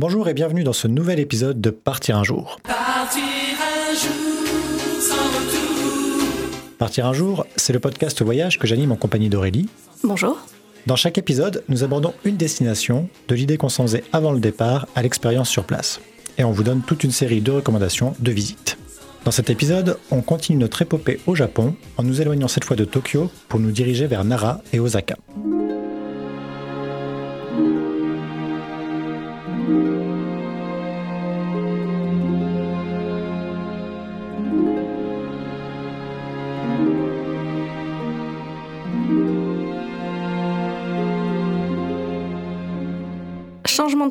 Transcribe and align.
Bonjour 0.00 0.30
et 0.30 0.32
bienvenue 0.32 0.64
dans 0.64 0.72
ce 0.72 0.88
nouvel 0.88 1.20
épisode 1.20 1.60
de 1.60 1.68
Partir 1.68 2.16
un 2.16 2.24
jour. 2.24 2.58
Partir 2.64 3.22
un 3.22 3.94
jour 3.94 4.98
sans 4.98 5.14
retour. 5.14 6.74
Partir 6.78 7.04
un 7.04 7.12
jour, 7.12 7.46
c'est 7.56 7.74
le 7.74 7.80
podcast 7.80 8.22
voyage 8.22 8.58
que 8.58 8.66
j'anime 8.66 8.92
en 8.92 8.96
compagnie 8.96 9.28
d'Aurélie. 9.28 9.68
Bonjour. 10.02 10.38
Dans 10.86 10.96
chaque 10.96 11.18
épisode, 11.18 11.64
nous 11.68 11.84
abordons 11.84 12.14
une 12.24 12.38
destination, 12.38 13.10
de 13.28 13.34
l'idée 13.34 13.58
qu'on 13.58 13.68
s'en 13.68 13.82
faisait 13.82 14.04
avant 14.14 14.32
le 14.32 14.40
départ 14.40 14.86
à 14.94 15.02
l'expérience 15.02 15.50
sur 15.50 15.64
place. 15.64 16.00
Et 16.38 16.44
on 16.44 16.50
vous 16.50 16.62
donne 16.62 16.80
toute 16.80 17.04
une 17.04 17.10
série 17.10 17.42
de 17.42 17.50
recommandations 17.50 18.14
de 18.20 18.32
visites. 18.32 18.78
Dans 19.26 19.32
cet 19.32 19.50
épisode, 19.50 19.98
on 20.10 20.22
continue 20.22 20.56
notre 20.56 20.80
épopée 20.80 21.20
au 21.26 21.34
Japon 21.34 21.74
en 21.98 22.04
nous 22.04 22.22
éloignant 22.22 22.48
cette 22.48 22.64
fois 22.64 22.76
de 22.76 22.86
Tokyo 22.86 23.30
pour 23.50 23.60
nous 23.60 23.70
diriger 23.70 24.06
vers 24.06 24.24
Nara 24.24 24.62
et 24.72 24.80
Osaka. 24.80 25.16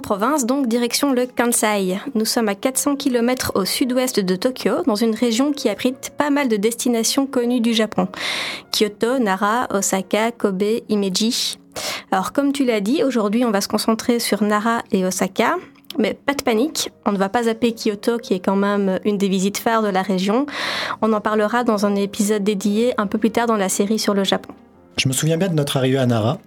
Province, 0.09 0.48
donc 0.48 0.66
direction 0.66 1.13
le 1.13 1.27
Kansai. 1.27 1.99
Nous 2.16 2.26
sommes 2.26 2.50
à 2.50 2.55
400 2.55 2.95
km 2.95 3.52
au 3.54 3.63
sud-ouest 3.63 4.20
de 4.20 4.36
Tokyo, 4.36 4.81
dans 4.88 4.95
une 4.95 5.13
région 5.13 5.54
qui 5.54 5.70
abrite 5.70 6.13
pas 6.17 6.31
mal 6.31 6.48
de 6.48 6.55
destinations 6.55 7.27
connues 7.27 7.62
du 7.62 7.76
Japon. 7.76 8.08
Kyoto, 8.72 9.20
Nara, 9.20 9.67
Osaka, 9.70 10.31
Kobe, 10.31 10.81
Himeji. 10.90 11.59
Alors 12.09 12.34
comme 12.34 12.53
tu 12.53 12.66
l'as 12.66 12.81
dit, 12.81 13.03
aujourd'hui 13.03 13.45
on 13.45 13.52
va 13.52 13.62
se 13.62 13.67
concentrer 13.67 14.17
sur 14.17 14.41
Nara 14.41 14.81
et 14.91 15.05
Osaka. 15.05 15.58
Mais 16.00 16.16
pas 16.16 16.34
de 16.34 16.41
panique, 16.41 16.89
on 17.05 17.12
ne 17.12 17.17
va 17.20 17.30
pas 17.30 17.44
zapper 17.44 17.76
Kyoto 17.76 18.17
qui 18.17 18.34
est 18.34 18.39
quand 18.39 18.55
même 18.55 19.00
une 19.05 19.20
des 19.20 19.30
visites 19.30 19.59
phares 19.59 19.84
de 19.84 19.89
la 19.89 20.02
région. 20.02 20.47
On 21.03 21.14
en 21.14 21.22
parlera 21.22 21.64
dans 21.64 21.86
un 21.86 21.94
épisode 21.94 22.44
dédié 22.44 22.95
un 22.97 23.06
peu 23.06 23.19
plus 23.19 23.30
tard 23.30 23.45
dans 23.45 23.58
la 23.58 23.69
série 23.69 24.00
sur 24.00 24.16
le 24.16 24.23
Japon. 24.23 24.56
Je 24.98 25.08
me 25.08 25.14
souviens 25.14 25.38
bien 25.38 25.48
de 25.48 25.54
notre 25.54 25.78
arrivée 25.78 25.98
à 25.98 26.06
Nara. 26.06 26.40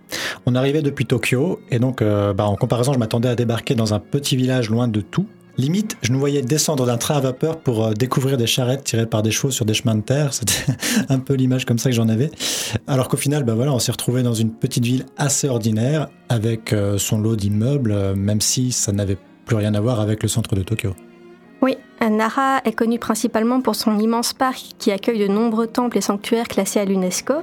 On 0.47 0.55
arrivait 0.55 0.83
depuis 0.83 1.07
Tokyo 1.07 1.61
et 1.71 1.79
donc 1.79 2.03
euh, 2.03 2.33
bah, 2.33 2.45
en 2.45 2.57
comparaison, 2.57 2.93
je 2.93 2.99
m'attendais 2.99 3.29
à 3.29 3.35
débarquer 3.35 3.75
dans 3.75 3.95
un 3.95 3.99
petit 3.99 4.37
village 4.37 4.71
loin 4.71 4.89
de 4.89 5.01
tout. 5.01 5.27
Limite, 5.59 5.97
je 6.03 6.13
nous 6.13 6.19
voyais 6.19 6.41
descendre 6.41 6.87
d'un 6.87 6.97
train 6.97 7.17
à 7.17 7.21
vapeur 7.21 7.61
pour 7.61 7.85
euh, 7.85 7.93
découvrir 7.93 8.39
des 8.39 8.47
charrettes 8.47 8.85
tirées 8.85 9.07
par 9.07 9.23
des 9.23 9.31
chevaux 9.31 9.51
sur 9.51 9.67
des 9.67 9.75
chemins 9.75 9.95
de 9.95 10.01
terre. 10.01 10.33
C'était 10.35 10.73
un 11.09 11.19
peu 11.19 11.35
l'image 11.35 11.65
comme 11.67 11.79
ça 11.79 11.91
que 11.91 11.97
j'en 11.97 12.09
avais. 12.09 12.31
Alors 12.87 13.09
qu'au 13.09 13.17
final, 13.17 13.45
bah 13.45 13.55
voilà, 13.55 13.73
on 13.73 13.79
s'est 13.79 13.93
retrouvé 13.93 14.23
dans 14.23 14.35
une 14.35 14.53
petite 14.53 14.85
ville 14.85 15.05
assez 15.17 15.49
ordinaire 15.49 16.09
avec 16.29 16.73
euh, 16.73 16.99
son 16.99 17.19
lot 17.19 17.37
d'immeubles, 17.37 18.15
même 18.15 18.41
si 18.41 18.73
ça 18.73 18.93
n'avait 18.93 19.19
plus 19.45 19.57
rien 19.57 19.75
à 19.75 19.81
voir 19.81 20.01
avec 20.01 20.23
le 20.23 20.29
centre 20.29 20.55
de 20.55 20.63
Tokyo. 20.63 20.95
Oui, 21.63 21.77
Nara 22.11 22.61
est 22.65 22.73
connu 22.73 22.99
principalement 22.99 23.61
pour 23.61 23.77
son 23.77 23.99
immense 23.99 24.33
parc 24.33 24.73
qui 24.79 24.91
accueille 24.91 25.21
de 25.21 25.29
nombreux 25.29 25.67
temples 25.69 25.99
et 25.99 26.01
sanctuaires 26.01 26.49
classés 26.49 26.81
à 26.81 26.85
l'UNESCO 26.85 27.35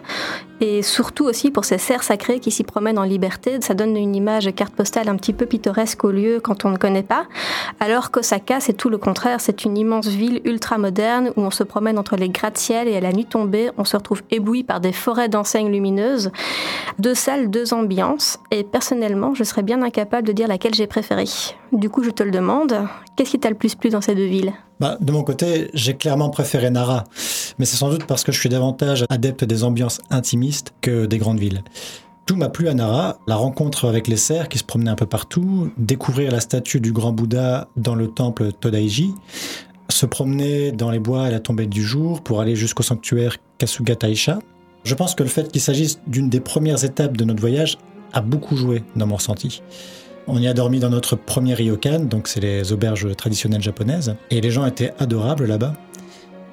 et 0.61 0.81
surtout 0.81 1.23
aussi 1.23 1.51
pour 1.51 1.63
ses 1.63 1.77
cerfs 1.77 2.03
sacrés 2.03 2.41
qui 2.41 2.51
s'y 2.51 2.65
promènent 2.65 2.99
en 2.99 3.03
liberté. 3.03 3.57
Ça 3.61 3.73
donne 3.73 3.95
une 3.95 4.15
image 4.15 4.53
carte 4.53 4.73
postale 4.73 5.07
un 5.07 5.15
petit 5.15 5.31
peu 5.31 5.45
pittoresque 5.45 6.03
au 6.03 6.11
lieu 6.11 6.41
quand 6.41 6.65
on 6.65 6.71
ne 6.71 6.77
connaît 6.77 7.03
pas. 7.03 7.27
Alors 7.79 8.11
qu'Osaka, 8.11 8.59
c'est 8.59 8.73
tout 8.73 8.89
le 8.89 8.97
contraire. 8.97 9.39
C'est 9.39 9.63
une 9.63 9.77
immense 9.77 10.07
ville 10.07 10.41
ultra 10.43 10.77
moderne 10.77 11.31
où 11.37 11.41
on 11.41 11.51
se 11.51 11.63
promène 11.63 11.97
entre 11.97 12.17
les 12.17 12.27
gratte-ciel 12.27 12.89
et 12.89 12.97
à 12.97 12.99
la 12.99 13.13
nuit 13.13 13.25
tombée, 13.25 13.71
on 13.77 13.85
se 13.85 13.95
retrouve 13.95 14.21
ébloui 14.31 14.63
par 14.63 14.81
des 14.81 14.91
forêts 14.91 15.29
d'enseignes 15.29 15.71
lumineuses. 15.71 16.31
Deux 16.97 17.15
salles, 17.15 17.49
deux 17.49 17.73
ambiances. 17.73 18.39
Et 18.51 18.65
personnellement, 18.65 19.33
je 19.33 19.45
serais 19.45 19.63
bien 19.63 19.81
incapable 19.81 20.27
de 20.27 20.33
dire 20.33 20.49
laquelle 20.49 20.73
j'ai 20.73 20.87
préférée. 20.87 21.23
Du 21.71 21.89
coup, 21.89 22.03
je 22.03 22.09
te 22.09 22.23
le 22.23 22.31
demande. 22.31 22.85
Qu'est-ce 23.19 23.31
qui 23.31 23.39
t'a 23.39 23.49
le 23.49 23.57
plus 23.57 23.75
plu 23.75 23.89
dans 23.89 23.99
ces 23.99 24.15
deux 24.15 24.27
villes? 24.27 24.53
Bah, 24.79 24.97
de 25.01 25.11
mon 25.11 25.23
côté, 25.23 25.69
j'ai 25.73 25.93
clairement 25.93 26.29
préféré 26.29 26.69
Nara, 26.69 27.03
mais 27.57 27.65
c'est 27.65 27.75
sans 27.75 27.89
doute 27.89 28.05
parce 28.05 28.23
que 28.23 28.31
je 28.31 28.39
suis 28.39 28.47
davantage 28.47 29.03
adepte 29.09 29.43
des 29.43 29.65
ambiances 29.65 29.99
intimistes 30.09 30.71
que 30.79 31.05
des 31.05 31.17
grandes 31.17 31.37
villes. 31.37 31.61
Tout 32.25 32.37
m'a 32.37 32.47
plu 32.47 32.69
à 32.69 32.73
Nara, 32.73 33.17
la 33.27 33.35
rencontre 33.35 33.89
avec 33.89 34.07
les 34.07 34.15
cerfs 34.15 34.47
qui 34.47 34.57
se 34.57 34.63
promenaient 34.63 34.91
un 34.91 34.95
peu 34.95 35.05
partout, 35.05 35.69
découvrir 35.77 36.31
la 36.31 36.39
statue 36.39 36.79
du 36.79 36.93
grand 36.93 37.11
Bouddha 37.11 37.67
dans 37.75 37.93
le 37.93 38.07
temple 38.07 38.53
Todaiji, 38.53 39.13
se 39.89 40.05
promener 40.05 40.71
dans 40.71 40.89
les 40.89 40.99
bois 40.99 41.25
à 41.25 41.29
la 41.29 41.41
tombée 41.41 41.67
du 41.67 41.83
jour 41.83 42.21
pour 42.21 42.39
aller 42.39 42.55
jusqu'au 42.55 42.83
sanctuaire 42.83 43.35
Kasuga 43.57 43.97
Taisha. 43.97 44.39
Je 44.85 44.95
pense 44.95 45.13
que 45.13 45.23
le 45.23 45.29
fait 45.29 45.51
qu'il 45.51 45.59
s'agisse 45.59 45.99
d'une 46.07 46.29
des 46.29 46.39
premières 46.39 46.85
étapes 46.85 47.17
de 47.17 47.25
notre 47.25 47.41
voyage 47.41 47.79
a 48.13 48.21
beaucoup 48.21 48.55
joué 48.55 48.81
dans 48.95 49.07
mon 49.07 49.17
ressenti. 49.17 49.61
On 50.27 50.39
y 50.39 50.47
a 50.47 50.53
dormi 50.53 50.79
dans 50.79 50.89
notre 50.89 51.15
premier 51.15 51.53
ryokan, 51.53 52.01
donc 52.01 52.27
c'est 52.27 52.39
les 52.39 52.71
auberges 52.71 53.15
traditionnelles 53.15 53.63
japonaises, 53.63 54.15
et 54.29 54.41
les 54.41 54.51
gens 54.51 54.65
étaient 54.65 54.93
adorables 54.99 55.45
là-bas. 55.45 55.73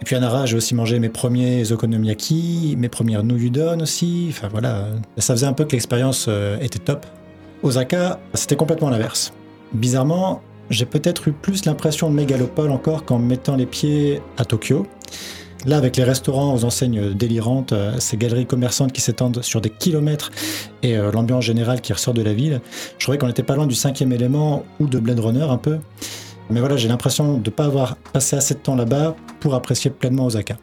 Et 0.00 0.04
puis 0.04 0.15
à 0.16 0.21
Nara, 0.21 0.47
j'ai 0.47 0.56
aussi 0.56 0.75
mangé 0.75 0.99
mes 0.99 1.09
premiers 1.09 1.72
okonomiyaki, 1.72 2.76
mes 2.78 2.88
premières 2.88 3.25
nouilles 3.25 3.53
aussi. 3.81 4.26
Enfin 4.31 4.49
voilà, 4.49 4.88
ça 5.16 5.34
faisait 5.34 5.47
un 5.47 5.53
peu 5.53 5.65
que 5.65 5.72
l'expérience 5.72 6.26
euh, 6.28 6.59
était 6.60 6.78
top. 6.78 7.06
Osaka, 7.62 8.21
c'était 8.34 8.56
complètement 8.56 8.91
l'inverse. 8.91 9.32
Bizarrement, 9.72 10.43
j'ai 10.71 10.84
peut-être 10.84 11.28
eu 11.28 11.32
plus 11.32 11.65
l'impression 11.65 12.10
de 12.10 12.15
mégalopole 12.15 12.71
encore 12.71 13.05
qu'en 13.05 13.19
mettant 13.19 13.56
les 13.56 13.66
pieds 13.66 14.21
à 14.37 14.44
Tokyo. 14.44 14.87
Là, 15.65 15.78
avec 15.78 15.97
les 15.97 16.05
restaurants 16.05 16.55
aux 16.55 16.65
enseignes 16.65 17.15
délirantes, 17.15 17.72
euh, 17.72 17.99
ces 17.99 18.17
galeries 18.17 18.47
commerçantes 18.47 18.93
qui 18.93 19.00
s'étendent 19.00 19.43
sur 19.43 19.61
des 19.61 19.71
kilomètres 19.71 20.31
et 20.83 20.97
euh, 20.97 21.11
l'ambiance 21.11 21.44
générale 21.44 21.81
qui 21.81 21.93
ressort 21.93 22.15
de 22.15 22.22
la 22.22 22.34
ville, 22.34 22.61
je 22.99 23.05
trouvais 23.05 23.19
qu'on 23.19 23.27
n'était 23.27 23.43
pas 23.43 23.56
loin 23.56 23.67
du 23.67 23.75
cinquième 23.75 24.12
élément 24.12 24.65
ou 24.78 24.87
de 24.87 24.99
Blade 24.99 25.19
Runner 25.19 25.43
un 25.43 25.56
peu. 25.56 25.78
Mais 26.50 26.61
voilà, 26.61 26.77
j'ai 26.77 26.89
l'impression 26.89 27.39
de 27.39 27.50
ne 27.50 27.55
pas 27.55 27.65
avoir 27.65 27.97
passé 27.97 28.37
assez 28.37 28.55
de 28.55 28.61
temps 28.61 28.77
là-bas 28.77 29.17
pour 29.41 29.55
apprécier 29.55 29.91
pleinement 29.91 30.27
Osaka. 30.27 30.56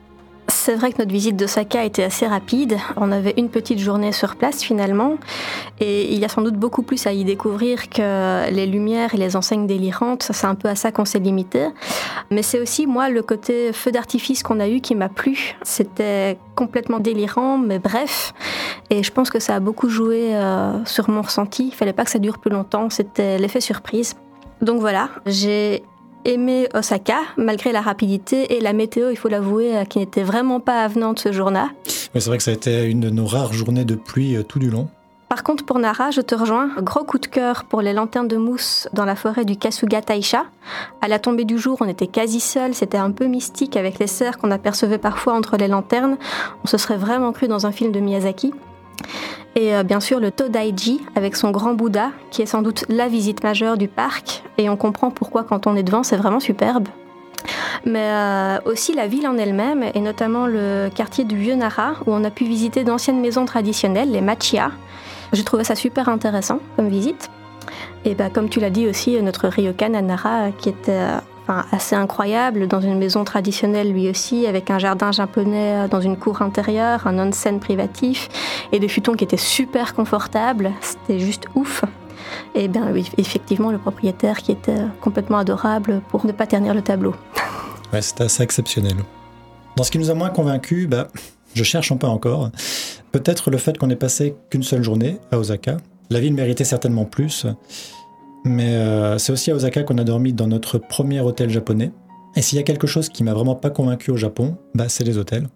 C'est 0.65 0.75
vrai 0.75 0.93
que 0.93 0.99
notre 0.99 1.11
visite 1.11 1.35
d'Osaka 1.35 1.83
était 1.83 2.03
assez 2.03 2.25
rapide. 2.25 2.77
On 2.95 3.11
avait 3.11 3.33
une 3.35 3.49
petite 3.49 3.79
journée 3.79 4.13
sur 4.13 4.37
place 4.37 4.63
finalement. 4.63 5.17
Et 5.81 6.13
il 6.13 6.17
y 6.17 6.23
a 6.23 6.29
sans 6.29 6.41
doute 6.41 6.53
beaucoup 6.53 6.83
plus 6.83 7.05
à 7.05 7.11
y 7.11 7.25
découvrir 7.25 7.89
que 7.89 8.49
les 8.49 8.65
lumières 8.65 9.13
et 9.13 9.17
les 9.17 9.35
enseignes 9.35 9.67
délirantes. 9.67 10.23
C'est 10.31 10.47
un 10.47 10.55
peu 10.55 10.69
à 10.69 10.75
ça 10.75 10.93
qu'on 10.93 11.03
s'est 11.03 11.19
limité. 11.19 11.67
Mais 12.31 12.43
c'est 12.43 12.61
aussi, 12.61 12.87
moi, 12.87 13.09
le 13.09 13.21
côté 13.21 13.73
feu 13.73 13.91
d'artifice 13.91 14.41
qu'on 14.41 14.61
a 14.61 14.69
eu 14.69 14.79
qui 14.79 14.95
m'a 14.95 15.09
plu. 15.09 15.57
C'était 15.63 16.37
complètement 16.55 17.01
délirant, 17.01 17.57
mais 17.57 17.79
bref. 17.79 18.33
Et 18.89 19.03
je 19.03 19.11
pense 19.11 19.29
que 19.29 19.39
ça 19.39 19.55
a 19.55 19.59
beaucoup 19.59 19.89
joué 19.89 20.33
euh, 20.33 20.85
sur 20.85 21.09
mon 21.09 21.23
ressenti. 21.23 21.67
Il 21.67 21.75
fallait 21.75 21.91
pas 21.91 22.05
que 22.05 22.11
ça 22.11 22.19
dure 22.19 22.37
plus 22.37 22.51
longtemps. 22.51 22.89
C'était 22.89 23.37
l'effet 23.37 23.59
surprise. 23.59 24.15
Donc 24.61 24.79
voilà, 24.79 25.09
j'ai 25.25 25.83
aimé 26.25 26.67
Osaka, 26.73 27.17
malgré 27.37 27.71
la 27.71 27.81
rapidité 27.81 28.55
et 28.55 28.61
la 28.61 28.73
météo, 28.73 29.09
il 29.09 29.17
faut 29.17 29.29
l'avouer, 29.29 29.77
euh, 29.77 29.85
qui 29.85 29.99
n'était 29.99 30.23
vraiment 30.23 30.59
pas 30.59 30.83
avenante 30.83 31.19
ce 31.19 31.31
jour-là. 31.31 31.69
Mais 32.13 32.19
c'est 32.19 32.29
vrai 32.29 32.37
que 32.37 32.43
ça 32.43 32.51
a 32.51 32.53
été 32.53 32.85
une 32.85 32.99
de 32.99 33.09
nos 33.09 33.25
rares 33.25 33.53
journées 33.53 33.85
de 33.85 33.95
pluie 33.95 34.35
euh, 34.35 34.43
tout 34.43 34.59
du 34.59 34.69
long. 34.69 34.87
Par 35.33 35.43
contre, 35.43 35.65
pour 35.65 35.79
Nara, 35.79 36.11
je 36.11 36.21
te 36.21 36.35
rejoins. 36.35 36.69
Gros 36.77 37.03
coup 37.03 37.17
de 37.17 37.25
cœur 37.25 37.63
pour 37.63 37.81
les 37.81 37.93
lanternes 37.93 38.27
de 38.27 38.37
mousse 38.37 38.87
dans 38.93 39.03
la 39.03 39.15
forêt 39.15 39.45
du 39.45 39.57
Kasuga 39.57 40.01
Taisha. 40.01 40.45
À 41.01 41.07
la 41.07 41.17
tombée 41.17 41.43
du 41.43 41.57
jour, 41.57 41.77
on 41.81 41.87
était 41.87 42.05
quasi 42.05 42.39
seuls. 42.39 42.75
C'était 42.75 42.99
un 42.99 43.09
peu 43.09 43.25
mystique 43.25 43.75
avec 43.75 43.97
les 43.97 44.05
cerfs 44.05 44.37
qu'on 44.37 44.51
apercevait 44.51 44.99
parfois 44.99 45.33
entre 45.33 45.57
les 45.57 45.67
lanternes. 45.67 46.17
On 46.63 46.67
se 46.67 46.77
serait 46.77 46.97
vraiment 46.97 47.31
cru 47.31 47.47
dans 47.47 47.65
un 47.65 47.71
film 47.71 47.91
de 47.91 47.99
Miyazaki. 47.99 48.53
Et 49.55 49.75
euh, 49.75 49.83
bien 49.83 49.99
sûr 49.99 50.19
le 50.19 50.31
Todaiji 50.31 51.01
avec 51.15 51.35
son 51.35 51.51
grand 51.51 51.73
Bouddha, 51.73 52.11
qui 52.31 52.41
est 52.41 52.47
sans 52.47 52.61
doute 52.61 52.85
la 52.89 53.07
visite 53.07 53.43
majeure 53.43 53.77
du 53.77 53.87
parc. 53.87 54.43
Et 54.57 54.69
on 54.69 54.77
comprend 54.77 55.11
pourquoi 55.11 55.43
quand 55.43 55.67
on 55.67 55.75
est 55.75 55.83
devant, 55.83 56.03
c'est 56.03 56.17
vraiment 56.17 56.39
superbe. 56.39 56.87
Mais 57.85 57.99
euh, 57.99 58.59
aussi 58.65 58.93
la 58.93 59.07
ville 59.07 59.27
en 59.27 59.37
elle-même, 59.37 59.83
et 59.93 59.99
notamment 59.99 60.47
le 60.47 60.89
quartier 60.93 61.25
du 61.25 61.37
Vieux 61.37 61.55
Nara, 61.55 61.95
où 62.05 62.13
on 62.13 62.23
a 62.23 62.31
pu 62.31 62.45
visiter 62.45 62.83
d'anciennes 62.83 63.19
maisons 63.19 63.45
traditionnelles, 63.45 64.11
les 64.11 64.21
Machiya. 64.21 64.71
J'ai 65.33 65.43
trouvé 65.43 65.63
ça 65.63 65.75
super 65.75 66.09
intéressant 66.09 66.59
comme 66.75 66.87
visite. 66.87 67.29
Et 68.05 68.15
bah, 68.15 68.29
comme 68.29 68.49
tu 68.49 68.59
l'as 68.59 68.69
dit 68.69 68.87
aussi, 68.87 69.21
notre 69.21 69.47
ryokan 69.47 69.93
à 69.93 70.01
Nara, 70.01 70.51
qui 70.57 70.69
était 70.69 70.91
euh, 70.91 71.17
enfin, 71.43 71.65
assez 71.71 71.95
incroyable, 71.95 72.67
dans 72.67 72.81
une 72.81 72.97
maison 72.97 73.23
traditionnelle 73.23 73.91
lui 73.91 74.09
aussi, 74.09 74.47
avec 74.47 74.69
un 74.69 74.79
jardin 74.79 75.11
japonais 75.11 75.87
dans 75.89 76.01
une 76.01 76.17
cour 76.17 76.41
intérieure, 76.41 77.07
un 77.07 77.19
onsen 77.19 77.59
privatif, 77.59 78.29
et 78.71 78.79
des 78.79 78.87
futons 78.87 79.13
qui 79.13 79.23
étaient 79.23 79.37
super 79.37 79.93
confortables. 79.93 80.71
C'était 80.81 81.19
juste 81.19 81.45
ouf. 81.55 81.83
Et 82.55 82.67
bien 82.67 82.87
oui, 82.91 83.09
effectivement, 83.17 83.71
le 83.71 83.77
propriétaire 83.77 84.37
qui 84.37 84.51
était 84.51 84.81
complètement 85.01 85.37
adorable 85.37 86.01
pour 86.09 86.25
ne 86.25 86.31
pas 86.31 86.47
ternir 86.47 86.73
le 86.73 86.81
tableau. 86.81 87.15
Ouais, 87.91 88.01
c'était 88.01 88.23
assez 88.23 88.41
exceptionnel. 88.41 88.95
Dans 89.75 89.83
ce 89.83 89.91
qui 89.91 89.99
nous 89.99 90.09
a 90.09 90.15
moins 90.15 90.31
convaincus, 90.31 90.89
bah, 90.89 91.09
je 91.53 91.63
cherche 91.63 91.91
un 91.91 91.97
peu 91.97 92.07
encore. 92.07 92.49
Peut-être 93.11 93.51
le 93.51 93.59
fait 93.59 93.77
qu'on 93.77 93.91
ait 93.91 93.95
passé 93.95 94.35
qu'une 94.49 94.63
seule 94.63 94.83
journée 94.83 95.19
à 95.31 95.37
Osaka. 95.37 95.77
La 96.09 96.19
ville 96.19 96.33
méritait 96.33 96.63
certainement 96.63 97.05
plus. 97.05 97.45
Mais 98.45 98.75
euh, 98.75 99.17
c'est 99.17 99.31
aussi 99.31 99.51
à 99.51 99.55
Osaka 99.55 99.83
qu'on 99.83 99.97
a 99.97 100.03
dormi 100.03 100.33
dans 100.33 100.47
notre 100.47 100.77
premier 100.77 101.21
hôtel 101.21 101.49
japonais. 101.49 101.91
Et 102.35 102.41
s'il 102.41 102.57
y 102.57 102.59
a 102.59 102.63
quelque 102.63 102.87
chose 102.87 103.09
qui 103.09 103.23
m'a 103.23 103.33
vraiment 103.33 103.55
pas 103.55 103.69
convaincu 103.69 104.11
au 104.11 104.17
Japon, 104.17 104.57
bah, 104.73 104.89
c'est 104.89 105.03
les 105.03 105.17
hôtels. 105.17 105.47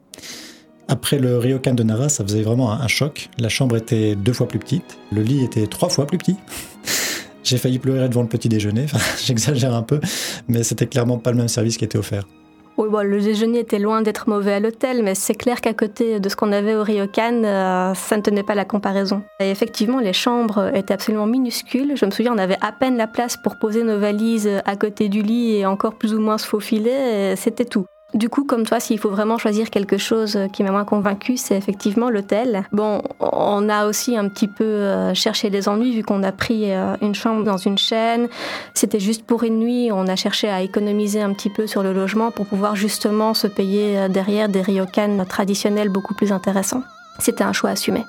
Après 0.87 1.19
le 1.19 1.37
ryokan 1.37 1.73
de 1.73 1.83
Nara, 1.83 2.07
ça 2.07 2.23
faisait 2.23 2.43
vraiment 2.43 2.71
un, 2.71 2.79
un 2.79 2.87
choc. 2.87 3.29
La 3.39 3.49
chambre 3.49 3.75
était 3.75 4.15
deux 4.15 4.31
fois 4.31 4.47
plus 4.47 4.59
petite, 4.59 4.97
le 5.11 5.21
lit 5.21 5.43
était 5.43 5.67
trois 5.67 5.89
fois 5.89 6.05
plus 6.05 6.17
petit. 6.17 6.37
J'ai 7.43 7.57
failli 7.57 7.79
pleurer 7.79 8.07
devant 8.09 8.21
le 8.21 8.27
petit 8.27 8.49
déjeuner, 8.49 8.83
enfin, 8.85 8.99
j'exagère 9.25 9.73
un 9.73 9.83
peu, 9.83 9.99
mais 10.47 10.63
c'était 10.63 10.87
clairement 10.87 11.17
pas 11.17 11.31
le 11.31 11.37
même 11.37 11.47
service 11.47 11.77
qui 11.77 11.85
était 11.85 11.97
offert. 11.97 12.27
Oui, 12.77 12.89
bon, 12.89 13.03
le 13.03 13.19
déjeuner 13.19 13.59
était 13.59 13.79
loin 13.79 14.03
d'être 14.03 14.29
mauvais 14.29 14.53
à 14.53 14.59
l'hôtel, 14.59 15.01
mais 15.01 15.15
c'est 15.15 15.33
clair 15.33 15.61
qu'à 15.61 15.73
côté 15.73 16.19
de 16.19 16.29
ce 16.29 16.35
qu'on 16.35 16.51
avait 16.51 16.75
au 16.75 16.83
Ryokan, 16.83 17.43
euh, 17.43 17.93
ça 17.95 18.17
ne 18.17 18.21
tenait 18.21 18.43
pas 18.43 18.53
la 18.53 18.65
comparaison. 18.65 19.23
Effectivement, 19.39 19.99
les 19.99 20.13
chambres 20.13 20.71
étaient 20.75 20.93
absolument 20.93 21.25
minuscules. 21.25 21.93
Je 21.95 22.05
me 22.05 22.11
souviens, 22.11 22.35
on 22.35 22.37
avait 22.37 22.57
à 22.61 22.71
peine 22.71 22.95
la 22.95 23.07
place 23.07 23.35
pour 23.35 23.57
poser 23.57 23.83
nos 23.83 23.97
valises 23.97 24.61
à 24.65 24.75
côté 24.75 25.09
du 25.09 25.23
lit 25.23 25.55
et 25.55 25.65
encore 25.65 25.95
plus 25.95 26.13
ou 26.13 26.19
moins 26.19 26.37
se 26.37 26.45
faufiler, 26.45 27.33
c'était 27.35 27.65
tout. 27.65 27.87
Du 28.13 28.29
coup, 28.29 28.45
comme 28.45 28.65
toi, 28.65 28.79
s'il 28.79 28.99
faut 28.99 29.09
vraiment 29.09 29.37
choisir 29.37 29.69
quelque 29.69 29.97
chose 29.97 30.39
qui 30.53 30.63
m'a 30.63 30.71
moins 30.71 30.85
convaincu, 30.85 31.35
c'est 31.35 31.57
effectivement 31.57 32.09
l'hôtel. 32.09 32.63
Bon, 32.71 33.01
on 33.19 33.67
a 33.67 33.85
aussi 33.85 34.15
un 34.15 34.29
petit 34.29 34.47
peu 34.47 34.63
euh, 34.63 35.13
cherché 35.13 35.49
les 35.49 35.67
ennuis 35.67 35.93
vu 35.93 36.03
qu'on 36.03 36.23
a 36.23 36.31
pris 36.31 36.71
euh, 36.71 36.95
une 37.01 37.13
chambre 37.13 37.43
dans 37.43 37.57
une 37.57 37.77
chaîne. 37.77 38.29
C'était 38.73 39.01
juste 39.01 39.25
pour 39.25 39.43
une 39.43 39.59
nuit. 39.59 39.89
On 39.91 40.07
a 40.07 40.15
cherché 40.15 40.47
à 40.47 40.61
économiser 40.61 41.21
un 41.21 41.33
petit 41.33 41.49
peu 41.49 41.67
sur 41.67 41.83
le 41.83 41.91
logement 41.91 42.31
pour 42.31 42.45
pouvoir 42.45 42.77
justement 42.77 43.33
se 43.33 43.45
payer 43.45 43.97
euh, 43.99 44.07
derrière 44.07 44.47
des 44.47 44.61
ryokan 44.61 45.25
traditionnels 45.27 45.89
beaucoup 45.89 46.15
plus 46.15 46.31
intéressants. 46.31 46.83
C'était 47.19 47.43
un 47.43 47.53
choix 47.53 47.71
assumé. 47.71 48.05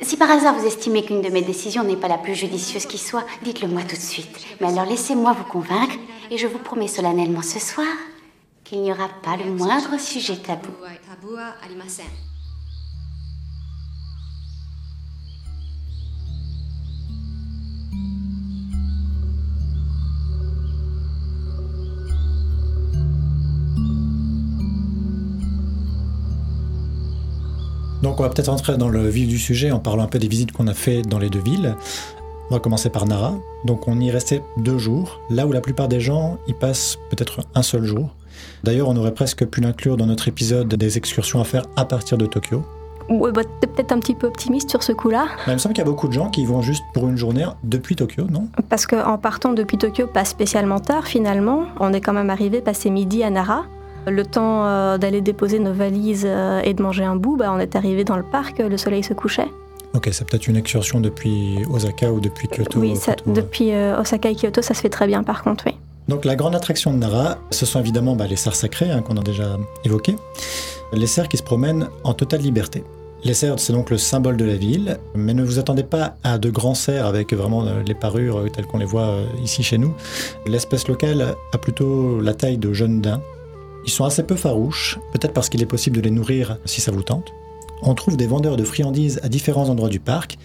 Si 0.00 0.16
par 0.16 0.30
hasard 0.30 0.54
vous 0.54 0.66
estimez 0.66 1.04
qu'une 1.04 1.20
de 1.20 1.28
mes 1.28 1.42
décisions 1.42 1.84
n'est 1.84 1.96
pas 1.96 2.08
la 2.08 2.18
plus 2.18 2.34
judicieuse 2.34 2.86
qui 2.86 2.96
soit, 2.96 3.24
dites-le 3.42 3.68
moi 3.68 3.82
tout 3.82 3.96
de 3.96 4.00
suite. 4.00 4.34
Mais 4.62 4.68
alors 4.68 4.86
laissez-moi 4.86 5.36
vous 5.38 5.44
convaincre 5.44 5.96
et 6.30 6.38
je 6.38 6.46
vous 6.46 6.58
promets 6.58 6.88
solennellement 6.88 7.42
ce 7.42 7.60
soir 7.60 7.86
qu'il 8.72 8.80
n'y 8.80 8.90
aura 8.90 9.10
pas 9.22 9.36
le 9.36 9.52
moindre 9.52 10.00
sujet 10.00 10.36
tabou. 10.36 10.70
Donc 28.02 28.20
on 28.20 28.22
va 28.22 28.30
peut-être 28.30 28.48
entrer 28.48 28.78
dans 28.78 28.88
le 28.88 29.06
vif 29.10 29.28
du 29.28 29.38
sujet 29.38 29.70
en 29.70 29.80
parlant 29.80 30.04
un 30.04 30.06
peu 30.06 30.18
des 30.18 30.28
visites 30.28 30.52
qu'on 30.52 30.66
a 30.66 30.72
fait 30.72 31.02
dans 31.02 31.18
les 31.18 31.28
deux 31.28 31.42
villes. 31.42 31.76
On 32.48 32.54
va 32.54 32.60
commencer 32.60 32.88
par 32.88 33.04
Nara. 33.04 33.34
Donc 33.66 33.86
on 33.86 34.00
y 34.00 34.08
est 34.08 34.12
resté 34.12 34.40
deux 34.56 34.78
jours, 34.78 35.20
là 35.28 35.46
où 35.46 35.52
la 35.52 35.60
plupart 35.60 35.88
des 35.88 36.00
gens 36.00 36.38
y 36.46 36.54
passent 36.54 36.96
peut-être 37.10 37.40
un 37.54 37.62
seul 37.62 37.84
jour. 37.84 38.16
D'ailleurs, 38.64 38.88
on 38.88 38.96
aurait 38.96 39.14
presque 39.14 39.44
pu 39.46 39.60
l'inclure 39.60 39.96
dans 39.96 40.06
notre 40.06 40.28
épisode 40.28 40.68
des 40.68 40.98
excursions 40.98 41.40
à 41.40 41.44
faire 41.44 41.62
à 41.76 41.84
partir 41.84 42.18
de 42.18 42.26
Tokyo. 42.26 42.62
Ouais, 43.08 43.32
bah, 43.32 43.42
t'es 43.60 43.66
peut-être 43.66 43.90
un 43.92 43.98
petit 43.98 44.14
peu 44.14 44.28
optimiste 44.28 44.70
sur 44.70 44.82
ce 44.82 44.92
coup-là. 44.92 45.26
Mais 45.46 45.52
il 45.52 45.54
me 45.54 45.58
semble 45.58 45.74
qu'il 45.74 45.82
y 45.84 45.86
a 45.86 45.90
beaucoup 45.90 46.06
de 46.06 46.12
gens 46.12 46.30
qui 46.30 46.44
vont 46.44 46.62
juste 46.62 46.84
pour 46.94 47.08
une 47.08 47.16
journée 47.16 47.44
depuis 47.64 47.96
Tokyo, 47.96 48.24
non? 48.30 48.46
Parce 48.68 48.86
qu'en 48.86 49.18
partant 49.18 49.52
depuis 49.52 49.76
Tokyo, 49.76 50.06
pas 50.06 50.24
spécialement 50.24 50.78
tard 50.78 51.06
finalement, 51.06 51.64
on 51.80 51.92
est 51.92 52.00
quand 52.00 52.12
même 52.12 52.30
arrivé 52.30 52.60
passer 52.60 52.90
midi 52.90 53.24
à 53.24 53.30
Nara. 53.30 53.64
Le 54.06 54.24
temps 54.24 54.64
euh, 54.66 54.98
d'aller 54.98 55.20
déposer 55.20 55.58
nos 55.58 55.72
valises 55.72 56.24
euh, 56.26 56.60
et 56.64 56.74
de 56.74 56.82
manger 56.82 57.04
un 57.04 57.16
bout, 57.16 57.36
bah, 57.36 57.52
on 57.52 57.58
est 57.58 57.74
arrivé 57.76 58.04
dans 58.04 58.16
le 58.16 58.24
parc, 58.24 58.58
le 58.58 58.76
soleil 58.76 59.02
se 59.02 59.14
couchait. 59.14 59.48
Ok, 59.94 60.08
c'est 60.12 60.26
peut-être 60.26 60.46
une 60.48 60.56
excursion 60.56 61.00
depuis 61.00 61.58
Osaka 61.70 62.10
ou 62.10 62.18
depuis 62.20 62.48
Kyoto. 62.48 62.80
oui, 62.80 62.96
ça- 62.96 63.12
euh. 63.12 63.32
depuis 63.32 63.72
euh, 63.72 64.00
Osaka 64.00 64.30
et 64.30 64.34
Kyoto, 64.34 64.62
ça 64.62 64.74
se 64.74 64.80
fait 64.80 64.88
très 64.88 65.06
bien 65.06 65.22
par 65.22 65.42
contre, 65.42 65.64
oui. 65.66 65.74
Donc 66.08 66.24
la 66.24 66.36
grande 66.36 66.54
attraction 66.54 66.92
de 66.92 66.98
Nara, 66.98 67.38
ce 67.50 67.64
sont 67.64 67.80
évidemment 67.80 68.16
bah, 68.16 68.26
les 68.26 68.36
cerfs 68.36 68.56
sacrés 68.56 68.90
hein, 68.90 69.02
qu'on 69.02 69.16
a 69.16 69.22
déjà 69.22 69.56
évoqués. 69.84 70.16
Les 70.92 71.06
cerfs 71.06 71.28
qui 71.28 71.36
se 71.36 71.42
promènent 71.42 71.88
en 72.04 72.14
totale 72.14 72.40
liberté. 72.40 72.84
Les 73.24 73.34
cerfs, 73.34 73.60
c'est 73.60 73.72
donc 73.72 73.90
le 73.90 73.98
symbole 73.98 74.36
de 74.36 74.44
la 74.44 74.56
ville, 74.56 74.98
mais 75.14 75.32
ne 75.32 75.44
vous 75.44 75.60
attendez 75.60 75.84
pas 75.84 76.16
à 76.24 76.38
de 76.38 76.50
grands 76.50 76.74
cerfs 76.74 77.06
avec 77.06 77.32
vraiment 77.32 77.64
euh, 77.64 77.82
les 77.86 77.94
parures 77.94 78.40
euh, 78.40 78.48
telles 78.48 78.66
qu'on 78.66 78.78
les 78.78 78.84
voit 78.84 79.02
euh, 79.02 79.26
ici 79.44 79.62
chez 79.62 79.78
nous. 79.78 79.94
L'espèce 80.44 80.88
locale 80.88 81.36
a 81.52 81.58
plutôt 81.58 82.20
la 82.20 82.34
taille 82.34 82.58
de 82.58 82.72
jeunes 82.72 83.00
daims. 83.00 83.22
Ils 83.84 83.92
sont 83.92 84.04
assez 84.04 84.24
peu 84.24 84.34
farouches, 84.34 84.98
peut-être 85.12 85.32
parce 85.32 85.48
qu'il 85.48 85.62
est 85.62 85.66
possible 85.66 85.96
de 85.96 86.02
les 86.02 86.10
nourrir 86.10 86.58
si 86.64 86.80
ça 86.80 86.90
vous 86.90 87.04
tente. 87.04 87.32
On 87.82 87.94
trouve 87.94 88.16
des 88.16 88.26
vendeurs 88.26 88.56
de 88.56 88.64
friandises 88.64 89.20
à 89.22 89.28
différents 89.28 89.68
endroits 89.68 89.88
du 89.88 90.00
parc. 90.00 90.36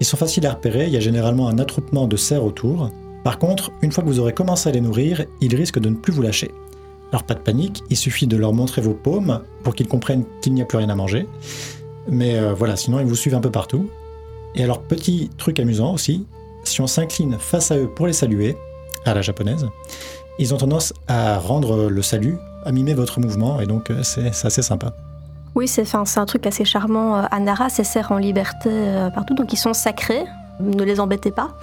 Ils 0.00 0.06
sont 0.06 0.18
faciles 0.18 0.46
à 0.46 0.52
repérer, 0.52 0.86
il 0.86 0.92
y 0.92 0.98
a 0.98 1.00
généralement 1.00 1.48
un 1.48 1.58
attroupement 1.58 2.06
de 2.06 2.16
cerfs 2.16 2.44
autour. 2.44 2.90
Par 3.24 3.38
contre, 3.38 3.72
une 3.82 3.92
fois 3.92 4.02
que 4.02 4.08
vous 4.08 4.20
aurez 4.20 4.32
commencé 4.32 4.68
à 4.68 4.72
les 4.72 4.80
nourrir, 4.80 5.24
ils 5.40 5.54
risquent 5.54 5.80
de 5.80 5.88
ne 5.88 5.96
plus 5.96 6.12
vous 6.12 6.22
lâcher. 6.22 6.50
Alors 7.12 7.24
pas 7.24 7.34
de 7.34 7.40
panique, 7.40 7.82
il 7.90 7.96
suffit 7.96 8.26
de 8.26 8.36
leur 8.36 8.52
montrer 8.52 8.82
vos 8.82 8.94
paumes 8.94 9.40
pour 9.62 9.74
qu'ils 9.74 9.88
comprennent 9.88 10.24
qu'il 10.42 10.54
n'y 10.54 10.62
a 10.62 10.64
plus 10.64 10.78
rien 10.78 10.88
à 10.88 10.94
manger. 10.94 11.26
Mais 12.08 12.38
euh, 12.38 12.54
voilà, 12.54 12.76
sinon 12.76 13.00
ils 13.00 13.06
vous 13.06 13.16
suivent 13.16 13.34
un 13.34 13.40
peu 13.40 13.50
partout. 13.50 13.88
Et 14.54 14.62
alors 14.64 14.80
petit 14.82 15.30
truc 15.36 15.60
amusant 15.60 15.92
aussi, 15.92 16.26
si 16.64 16.80
on 16.80 16.86
s'incline 16.86 17.36
face 17.38 17.70
à 17.70 17.78
eux 17.78 17.88
pour 17.88 18.06
les 18.06 18.12
saluer, 18.12 18.56
à 19.04 19.14
la 19.14 19.22
japonaise, 19.22 19.66
ils 20.38 20.54
ont 20.54 20.58
tendance 20.58 20.92
à 21.06 21.38
rendre 21.38 21.88
le 21.88 22.02
salut, 22.02 22.36
à 22.64 22.72
mimer 22.72 22.94
votre 22.94 23.20
mouvement, 23.20 23.60
et 23.60 23.66
donc 23.66 23.90
euh, 23.90 24.02
c'est 24.02 24.28
assez 24.28 24.62
sympa. 24.62 24.94
Oui, 25.54 25.66
c'est 25.66 25.86
un 25.94 26.26
truc 26.26 26.46
assez 26.46 26.64
charmant. 26.64 27.16
euh, 27.16 27.22
À 27.30 27.40
Nara, 27.40 27.68
ces 27.68 27.84
cerfs 27.84 28.12
en 28.12 28.18
liberté 28.18 28.68
euh, 28.70 29.10
partout, 29.10 29.34
donc 29.34 29.52
ils 29.52 29.56
sont 29.56 29.72
sacrés. 29.72 30.24
Ne 30.60 30.82
les 30.84 31.00
embêtez 31.00 31.30
pas. 31.30 31.56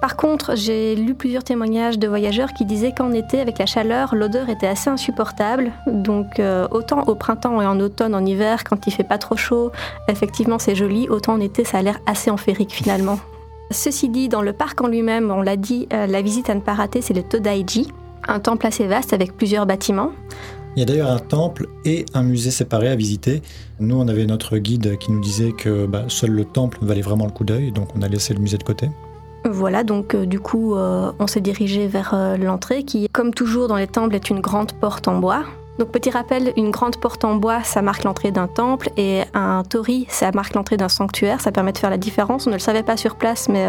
Par 0.00 0.16
contre, 0.16 0.54
j'ai 0.54 0.94
lu 0.94 1.14
plusieurs 1.14 1.42
témoignages 1.42 1.98
de 1.98 2.06
voyageurs 2.06 2.52
qui 2.52 2.64
disaient 2.64 2.92
qu'en 2.92 3.12
été, 3.12 3.40
avec 3.40 3.58
la 3.58 3.66
chaleur, 3.66 4.14
l'odeur 4.14 4.48
était 4.48 4.68
assez 4.68 4.88
insupportable. 4.88 5.72
Donc, 5.88 6.38
euh, 6.38 6.68
autant 6.70 7.02
au 7.04 7.16
printemps 7.16 7.60
et 7.60 7.66
en 7.66 7.80
automne, 7.80 8.14
en 8.14 8.24
hiver, 8.24 8.62
quand 8.62 8.86
il 8.86 8.92
fait 8.92 9.02
pas 9.02 9.18
trop 9.18 9.36
chaud, 9.36 9.72
effectivement, 10.06 10.60
c'est 10.60 10.76
joli. 10.76 11.08
Autant 11.08 11.32
en 11.32 11.40
été, 11.40 11.64
ça 11.64 11.78
a 11.78 11.82
l'air 11.82 11.98
assez 12.06 12.30
amphérique 12.30 12.72
finalement. 12.72 13.18
Ceci 13.72 14.08
dit, 14.08 14.28
dans 14.28 14.42
le 14.42 14.52
parc 14.52 14.80
en 14.80 14.86
lui-même, 14.86 15.32
on 15.32 15.42
l'a 15.42 15.56
dit, 15.56 15.88
euh, 15.92 16.06
la 16.06 16.22
visite 16.22 16.48
à 16.48 16.54
ne 16.54 16.60
pas 16.60 16.74
rater, 16.74 17.02
c'est 17.02 17.14
le 17.14 17.24
Todaiji, 17.24 17.88
un 18.28 18.38
temple 18.38 18.66
assez 18.66 18.86
vaste 18.86 19.12
avec 19.12 19.36
plusieurs 19.36 19.66
bâtiments. 19.66 20.12
Il 20.76 20.80
y 20.80 20.82
a 20.82 20.86
d'ailleurs 20.86 21.10
un 21.10 21.18
temple 21.18 21.66
et 21.84 22.06
un 22.14 22.22
musée 22.22 22.52
séparés 22.52 22.88
à 22.88 22.94
visiter. 22.94 23.42
Nous, 23.80 23.98
on 23.98 24.06
avait 24.06 24.26
notre 24.26 24.58
guide 24.58 24.96
qui 24.98 25.10
nous 25.10 25.20
disait 25.20 25.50
que 25.50 25.86
bah, 25.86 26.04
seul 26.06 26.30
le 26.30 26.44
temple 26.44 26.78
valait 26.82 27.02
vraiment 27.02 27.26
le 27.26 27.32
coup 27.32 27.44
d'œil, 27.44 27.72
donc 27.72 27.88
on 27.96 28.02
a 28.02 28.08
laissé 28.08 28.32
le 28.32 28.40
musée 28.40 28.58
de 28.58 28.62
côté. 28.62 28.88
Voilà, 29.50 29.82
donc 29.82 30.14
euh, 30.14 30.26
du 30.26 30.40
coup, 30.40 30.74
euh, 30.74 31.10
on 31.18 31.26
s'est 31.26 31.40
dirigé 31.40 31.86
vers 31.86 32.12
euh, 32.12 32.36
l'entrée 32.36 32.82
qui, 32.82 33.08
comme 33.08 33.32
toujours 33.32 33.66
dans 33.66 33.76
les 33.76 33.86
temples, 33.86 34.14
est 34.14 34.28
une 34.28 34.40
grande 34.40 34.72
porte 34.72 35.08
en 35.08 35.18
bois. 35.18 35.44
Donc 35.78 35.90
petit 35.90 36.10
rappel, 36.10 36.52
une 36.56 36.70
grande 36.70 36.96
porte 36.96 37.24
en 37.24 37.36
bois, 37.36 37.62
ça 37.62 37.80
marque 37.80 38.04
l'entrée 38.04 38.30
d'un 38.30 38.48
temple 38.48 38.90
et 38.96 39.22
un 39.32 39.62
tori, 39.62 40.06
ça 40.10 40.32
marque 40.32 40.54
l'entrée 40.54 40.76
d'un 40.76 40.88
sanctuaire. 40.88 41.40
Ça 41.40 41.52
permet 41.52 41.72
de 41.72 41.78
faire 41.78 41.90
la 41.90 41.96
différence. 41.96 42.46
On 42.46 42.50
ne 42.50 42.56
le 42.56 42.60
savait 42.60 42.82
pas 42.82 42.96
sur 42.96 43.14
place, 43.14 43.48
mais 43.48 43.68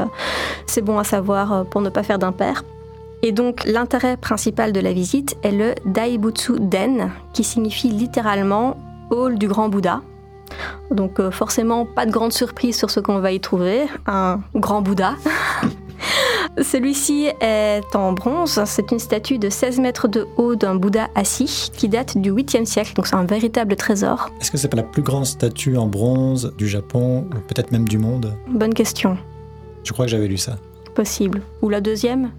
c'est 0.66 0.82
bon 0.82 0.98
à 0.98 1.04
savoir 1.04 1.66
pour 1.66 1.82
ne 1.82 1.90
pas 1.90 2.02
faire 2.02 2.18
d'impair. 2.18 2.64
Et 3.22 3.32
donc 3.32 3.64
l'intérêt 3.66 4.18
principal 4.18 4.72
de 4.72 4.80
la 4.80 4.92
visite 4.92 5.38
est 5.44 5.52
le 5.52 5.76
Daibutsu 5.86 6.54
Den, 6.60 7.12
qui 7.32 7.44
signifie 7.44 7.90
littéralement 7.90 8.76
hall 9.12 9.38
du 9.38 9.48
grand 9.48 9.70
Bouddha. 9.70 10.02
Donc 10.92 11.20
euh, 11.20 11.32
forcément, 11.32 11.86
pas 11.86 12.06
de 12.06 12.12
grande 12.12 12.34
surprise 12.34 12.78
sur 12.78 12.90
ce 12.90 13.00
qu'on 13.00 13.20
va 13.20 13.32
y 13.32 13.40
trouver, 13.40 13.86
un 14.08 14.40
grand 14.56 14.82
Bouddha. 14.82 15.14
Celui-ci 16.62 17.30
est 17.42 17.96
en 17.96 18.12
bronze, 18.14 18.62
c'est 18.66 18.92
une 18.92 19.00
statue 19.00 19.38
de 19.38 19.50
16 19.50 19.80
mètres 19.80 20.08
de 20.08 20.28
haut 20.38 20.56
d'un 20.56 20.76
Bouddha 20.76 21.08
assis 21.16 21.70
qui 21.74 21.88
date 21.88 22.18
du 22.18 22.32
8e 22.32 22.66
siècle, 22.66 22.94
donc 22.96 23.08
c'est 23.08 23.16
un 23.16 23.24
véritable 23.26 23.76
trésor. 23.76 24.30
Est-ce 24.42 24.52
que 24.52 24.58
c'est 24.58 24.68
pas 24.68 24.78
la 24.78 24.84
plus 24.84 25.02
grande 25.02 25.26
statue 25.26 25.78
en 25.78 25.88
bronze 25.88 26.54
du 26.58 26.68
Japon, 26.68 27.26
ou 27.34 27.40
peut-être 27.48 27.72
même 27.72 27.88
du 27.88 27.98
monde? 27.98 28.34
Bonne 28.50 28.74
question, 28.74 29.18
Je 29.84 29.94
crois 29.94 30.06
que 30.06 30.12
j'avais 30.12 30.28
lu 30.28 30.38
ça. 30.38 30.58
possible. 30.96 31.42
Ou 31.62 31.70
la 31.70 31.80
deuxième? 31.82 32.32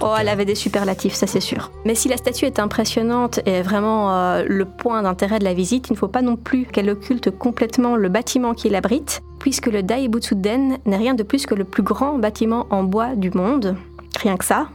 Oh, 0.00 0.14
elle 0.18 0.28
avait 0.28 0.44
des 0.44 0.54
superlatifs, 0.54 1.14
ça 1.14 1.26
c'est 1.26 1.40
sûr. 1.40 1.70
Mais 1.84 1.94
si 1.94 2.08
la 2.08 2.16
statue 2.16 2.44
est 2.44 2.58
impressionnante 2.58 3.40
et 3.46 3.50
est 3.50 3.62
vraiment 3.62 4.12
euh, 4.12 4.44
le 4.46 4.64
point 4.64 5.02
d'intérêt 5.02 5.38
de 5.38 5.44
la 5.44 5.54
visite, 5.54 5.88
il 5.88 5.92
ne 5.92 5.98
faut 5.98 6.08
pas 6.08 6.22
non 6.22 6.36
plus 6.36 6.66
qu'elle 6.66 6.90
occulte 6.90 7.30
complètement 7.30 7.96
le 7.96 8.08
bâtiment 8.08 8.54
qui 8.54 8.68
l'abrite, 8.68 9.22
puisque 9.38 9.66
le 9.66 9.82
Daibutsu-den 9.82 10.78
n'est 10.84 10.96
rien 10.96 11.14
de 11.14 11.22
plus 11.22 11.46
que 11.46 11.54
le 11.54 11.64
plus 11.64 11.82
grand 11.82 12.18
bâtiment 12.18 12.66
en 12.70 12.84
bois 12.84 13.16
du 13.16 13.30
monde. 13.30 13.76
Rien 14.20 14.36
que 14.36 14.44
ça. 14.44 14.68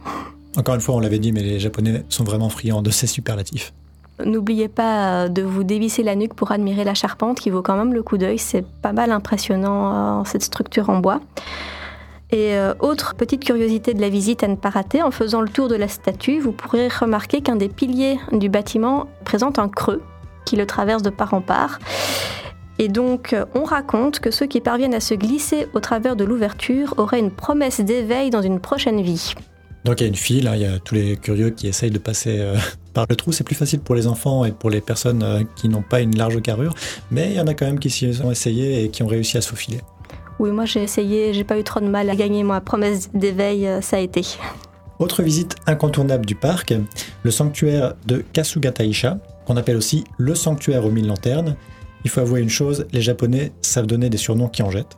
Encore 0.56 0.74
une 0.74 0.80
fois, 0.80 0.96
on 0.96 1.00
l'avait 1.00 1.18
dit, 1.18 1.32
mais 1.32 1.42
les 1.42 1.60
Japonais 1.60 2.04
sont 2.08 2.24
vraiment 2.24 2.48
friands 2.48 2.82
de 2.82 2.90
ces 2.90 3.06
superlatifs. 3.06 3.72
N'oubliez 4.24 4.68
pas 4.68 5.24
euh, 5.24 5.28
de 5.28 5.42
vous 5.42 5.64
dévisser 5.64 6.02
la 6.02 6.14
nuque 6.14 6.34
pour 6.34 6.52
admirer 6.52 6.84
la 6.84 6.94
charpente 6.94 7.40
qui 7.40 7.50
vaut 7.50 7.62
quand 7.62 7.76
même 7.76 7.92
le 7.92 8.02
coup 8.02 8.16
d'œil. 8.16 8.38
C'est 8.38 8.64
pas 8.64 8.92
mal 8.92 9.10
impressionnant 9.10 10.20
euh, 10.20 10.24
cette 10.24 10.42
structure 10.42 10.88
en 10.88 11.00
bois. 11.00 11.20
Et 12.30 12.54
euh, 12.54 12.74
autre 12.80 13.14
petite 13.14 13.44
curiosité 13.44 13.94
de 13.94 14.00
la 14.00 14.08
visite 14.08 14.42
à 14.42 14.48
ne 14.48 14.56
pas 14.56 14.70
rater, 14.70 15.02
en 15.02 15.10
faisant 15.10 15.40
le 15.40 15.48
tour 15.48 15.68
de 15.68 15.76
la 15.76 15.88
statue, 15.88 16.40
vous 16.40 16.52
pourrez 16.52 16.88
remarquer 16.88 17.42
qu'un 17.42 17.56
des 17.56 17.68
piliers 17.68 18.18
du 18.32 18.48
bâtiment 18.48 19.06
présente 19.24 19.58
un 19.58 19.68
creux 19.68 20.02
qui 20.44 20.56
le 20.56 20.66
traverse 20.66 21.02
de 21.02 21.10
part 21.10 21.34
en 21.34 21.40
part. 21.40 21.78
Et 22.78 22.88
donc, 22.88 23.32
euh, 23.32 23.44
on 23.54 23.64
raconte 23.64 24.18
que 24.20 24.30
ceux 24.30 24.46
qui 24.46 24.60
parviennent 24.60 24.94
à 24.94 25.00
se 25.00 25.14
glisser 25.14 25.68
au 25.74 25.80
travers 25.80 26.16
de 26.16 26.24
l'ouverture 26.24 26.94
auraient 26.96 27.20
une 27.20 27.30
promesse 27.30 27.80
d'éveil 27.80 28.30
dans 28.30 28.42
une 28.42 28.58
prochaine 28.58 29.00
vie. 29.00 29.34
Donc 29.84 30.00
il 30.00 30.04
y 30.04 30.06
a 30.06 30.08
une 30.08 30.16
file, 30.16 30.50
il 30.54 30.60
y 30.60 30.64
a 30.64 30.78
tous 30.78 30.94
les 30.94 31.16
curieux 31.16 31.50
qui 31.50 31.68
essayent 31.68 31.90
de 31.90 31.98
passer 31.98 32.38
euh, 32.40 32.56
par 32.94 33.06
le 33.08 33.16
trou. 33.16 33.32
C'est 33.32 33.44
plus 33.44 33.54
facile 33.54 33.80
pour 33.80 33.94
les 33.94 34.06
enfants 34.06 34.44
et 34.44 34.50
pour 34.50 34.70
les 34.70 34.80
personnes 34.80 35.46
qui 35.56 35.68
n'ont 35.68 35.82
pas 35.82 36.00
une 36.00 36.16
large 36.16 36.40
carrure, 36.40 36.74
mais 37.10 37.30
il 37.30 37.36
y 37.36 37.40
en 37.40 37.46
a 37.46 37.54
quand 37.54 37.66
même 37.66 37.78
qui 37.78 37.90
s'y 37.90 38.10
ont 38.24 38.30
essayé 38.30 38.82
et 38.82 38.88
qui 38.88 39.02
ont 39.02 39.06
réussi 39.06 39.36
à 39.36 39.40
se 39.40 39.50
faufiler. 39.50 39.80
Oui, 40.38 40.50
moi 40.50 40.64
j'ai 40.64 40.82
essayé, 40.82 41.32
j'ai 41.32 41.44
pas 41.44 41.58
eu 41.58 41.64
trop 41.64 41.80
de 41.80 41.86
mal 41.86 42.10
à 42.10 42.16
gagner 42.16 42.42
ma 42.42 42.60
promesse 42.60 43.10
d'éveil, 43.14 43.66
euh, 43.66 43.80
ça 43.80 43.96
a 43.96 44.00
été. 44.00 44.22
Autre 44.98 45.22
visite 45.22 45.56
incontournable 45.66 46.26
du 46.26 46.34
parc, 46.34 46.74
le 47.22 47.30
sanctuaire 47.30 47.94
de 48.06 48.24
Kasugataisha, 48.32 49.18
qu'on 49.46 49.56
appelle 49.56 49.76
aussi 49.76 50.04
le 50.18 50.34
sanctuaire 50.34 50.84
aux 50.84 50.90
mille 50.90 51.06
lanternes. 51.06 51.56
Il 52.04 52.10
faut 52.10 52.20
avouer 52.20 52.40
une 52.40 52.48
chose, 52.48 52.86
les 52.92 53.00
Japonais 53.00 53.52
savent 53.62 53.86
donner 53.86 54.10
des 54.10 54.16
surnoms 54.16 54.48
qui 54.48 54.62
en 54.62 54.70
jettent. 54.70 54.96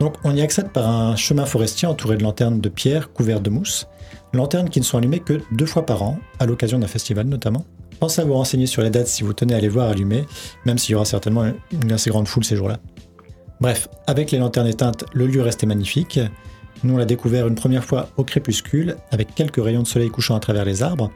Donc 0.00 0.14
on 0.24 0.34
y 0.34 0.42
accède 0.42 0.70
par 0.70 0.88
un 0.88 1.16
chemin 1.16 1.46
forestier 1.46 1.88
entouré 1.88 2.16
de 2.16 2.22
lanternes 2.22 2.60
de 2.60 2.68
pierre 2.68 3.12
couvertes 3.12 3.42
de 3.42 3.50
mousse, 3.50 3.88
lanternes 4.32 4.68
qui 4.68 4.80
ne 4.80 4.84
sont 4.84 4.98
allumées 4.98 5.20
que 5.20 5.40
deux 5.52 5.66
fois 5.66 5.86
par 5.86 6.02
an, 6.02 6.18
à 6.38 6.46
l'occasion 6.46 6.78
d'un 6.78 6.86
festival 6.86 7.26
notamment. 7.26 7.64
Pensez 7.98 8.20
à 8.20 8.24
vous 8.24 8.34
renseigner 8.34 8.66
sur 8.66 8.82
les 8.82 8.90
dates 8.90 9.06
si 9.06 9.22
vous 9.22 9.32
tenez 9.32 9.54
à 9.54 9.60
les 9.60 9.68
voir 9.68 9.88
allumées, 9.88 10.26
même 10.66 10.76
s'il 10.76 10.92
y 10.92 10.94
aura 10.94 11.06
certainement 11.06 11.44
une 11.72 11.92
assez 11.92 12.10
grande 12.10 12.28
foule 12.28 12.44
ces 12.44 12.56
jours-là. 12.56 12.78
Bref, 13.60 13.88
avec 14.06 14.30
les 14.30 14.38
lanternes 14.38 14.66
éteintes, 14.66 15.04
le 15.14 15.26
lieu 15.26 15.40
restait 15.40 15.66
magnifique. 15.66 16.20
Nous, 16.84 16.94
on 16.94 16.98
l'a 16.98 17.06
découvert 17.06 17.48
une 17.48 17.54
première 17.54 17.84
fois 17.84 18.10
au 18.16 18.24
crépuscule, 18.24 18.96
avec 19.10 19.34
quelques 19.34 19.62
rayons 19.62 19.82
de 19.82 19.86
soleil 19.86 20.10
couchant 20.10 20.36
à 20.36 20.40
travers 20.40 20.64
les 20.64 20.82
arbres. 20.82 21.10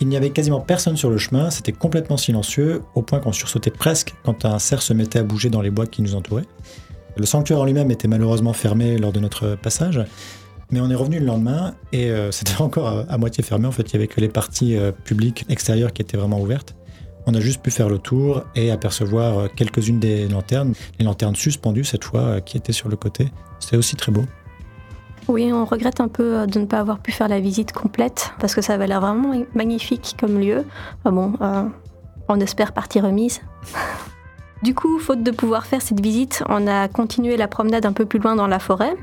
Il 0.00 0.08
n'y 0.08 0.16
avait 0.16 0.30
quasiment 0.30 0.60
personne 0.60 0.96
sur 0.96 1.10
le 1.10 1.18
chemin, 1.18 1.50
c'était 1.50 1.72
complètement 1.72 2.16
silencieux, 2.16 2.82
au 2.94 3.02
point 3.02 3.20
qu'on 3.20 3.32
sursautait 3.32 3.70
presque 3.70 4.14
quand 4.24 4.44
un 4.44 4.58
cerf 4.58 4.82
se 4.82 4.92
mettait 4.92 5.18
à 5.18 5.22
bouger 5.22 5.50
dans 5.50 5.60
les 5.60 5.70
bois 5.70 5.86
qui 5.86 6.02
nous 6.02 6.14
entouraient. 6.14 6.46
Le 7.16 7.26
sanctuaire 7.26 7.60
en 7.60 7.64
lui-même 7.64 7.90
était 7.90 8.08
malheureusement 8.08 8.52
fermé 8.52 8.96
lors 8.96 9.12
de 9.12 9.20
notre 9.20 9.56
passage, 9.56 10.02
mais 10.70 10.80
on 10.80 10.90
est 10.90 10.94
revenu 10.94 11.18
le 11.18 11.26
lendemain 11.26 11.74
et 11.92 12.10
euh, 12.10 12.30
c'était 12.32 12.60
encore 12.60 13.04
à, 13.08 13.18
moitié 13.18 13.44
fermé. 13.44 13.66
En 13.66 13.72
fait, 13.72 13.82
il 13.82 13.96
n'y 13.96 14.02
avait 14.02 14.06
que 14.08 14.20
les 14.20 14.28
parties 14.28 14.76
euh, 14.76 14.90
publiques 14.90 15.44
extérieures 15.48 15.92
qui 15.92 16.02
étaient 16.02 16.16
vraiment 16.16 16.40
ouvertes. 16.40 16.74
On 17.26 17.34
a 17.34 17.40
juste 17.40 17.62
pu 17.62 17.70
faire 17.70 17.88
le 17.88 17.98
tour 17.98 18.44
et 18.54 18.70
apercevoir 18.70 19.38
euh, 19.38 19.48
quelques-unes 19.54 20.00
des 20.00 20.28
lanternes, 20.28 20.74
les 20.98 21.04
lanternes 21.04 21.36
suspendues 21.36 21.84
cette 21.84 22.04
fois 22.04 22.20
euh, 22.20 22.40
qui 22.40 22.56
étaient 22.56 22.72
sur 22.72 22.88
le 22.88 22.96
côté. 22.96 23.28
C'était 23.58 23.76
aussi 23.76 23.96
très 23.96 24.10
beau. 24.10 24.24
Oui, 25.28 25.52
on 25.52 25.64
regrette 25.64 26.00
un 26.00 26.08
peu 26.08 26.38
euh, 26.38 26.46
de 26.46 26.58
ne 26.58 26.66
pas 26.66 26.78
avoir 26.78 26.98
pu 26.98 27.12
faire 27.12 27.28
la 27.28 27.40
visite 27.40 27.72
complète 27.72 28.32
parce 28.40 28.54
que 28.54 28.62
ça 28.62 28.74
avait 28.74 28.86
l'air 28.86 29.00
vraiment 29.00 29.34
magnifique 29.54 30.16
comme 30.18 30.40
lieu. 30.40 30.64
Bon, 31.04 31.34
on 32.28 32.40
espère 32.40 32.72
partie 32.72 33.00
remise. 33.00 33.40
Du 34.62 34.74
coup, 34.74 34.98
faute 34.98 35.22
de 35.22 35.30
pouvoir 35.30 35.64
faire 35.64 35.80
cette 35.80 36.02
visite, 36.02 36.44
on 36.50 36.66
a 36.66 36.86
continué 36.86 37.38
la 37.38 37.48
promenade 37.48 37.86
un 37.86 37.94
peu 37.94 38.04
plus 38.04 38.18
loin 38.18 38.36
dans 38.36 38.46
la 38.46 38.58
forêt. 38.58 38.94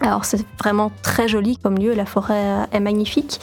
Alors 0.00 0.24
c'est 0.24 0.42
vraiment 0.58 0.90
très 1.02 1.28
joli 1.28 1.58
comme 1.58 1.76
lieu, 1.76 1.92
la 1.92 2.06
forêt 2.06 2.66
est 2.72 2.80
magnifique. 2.80 3.38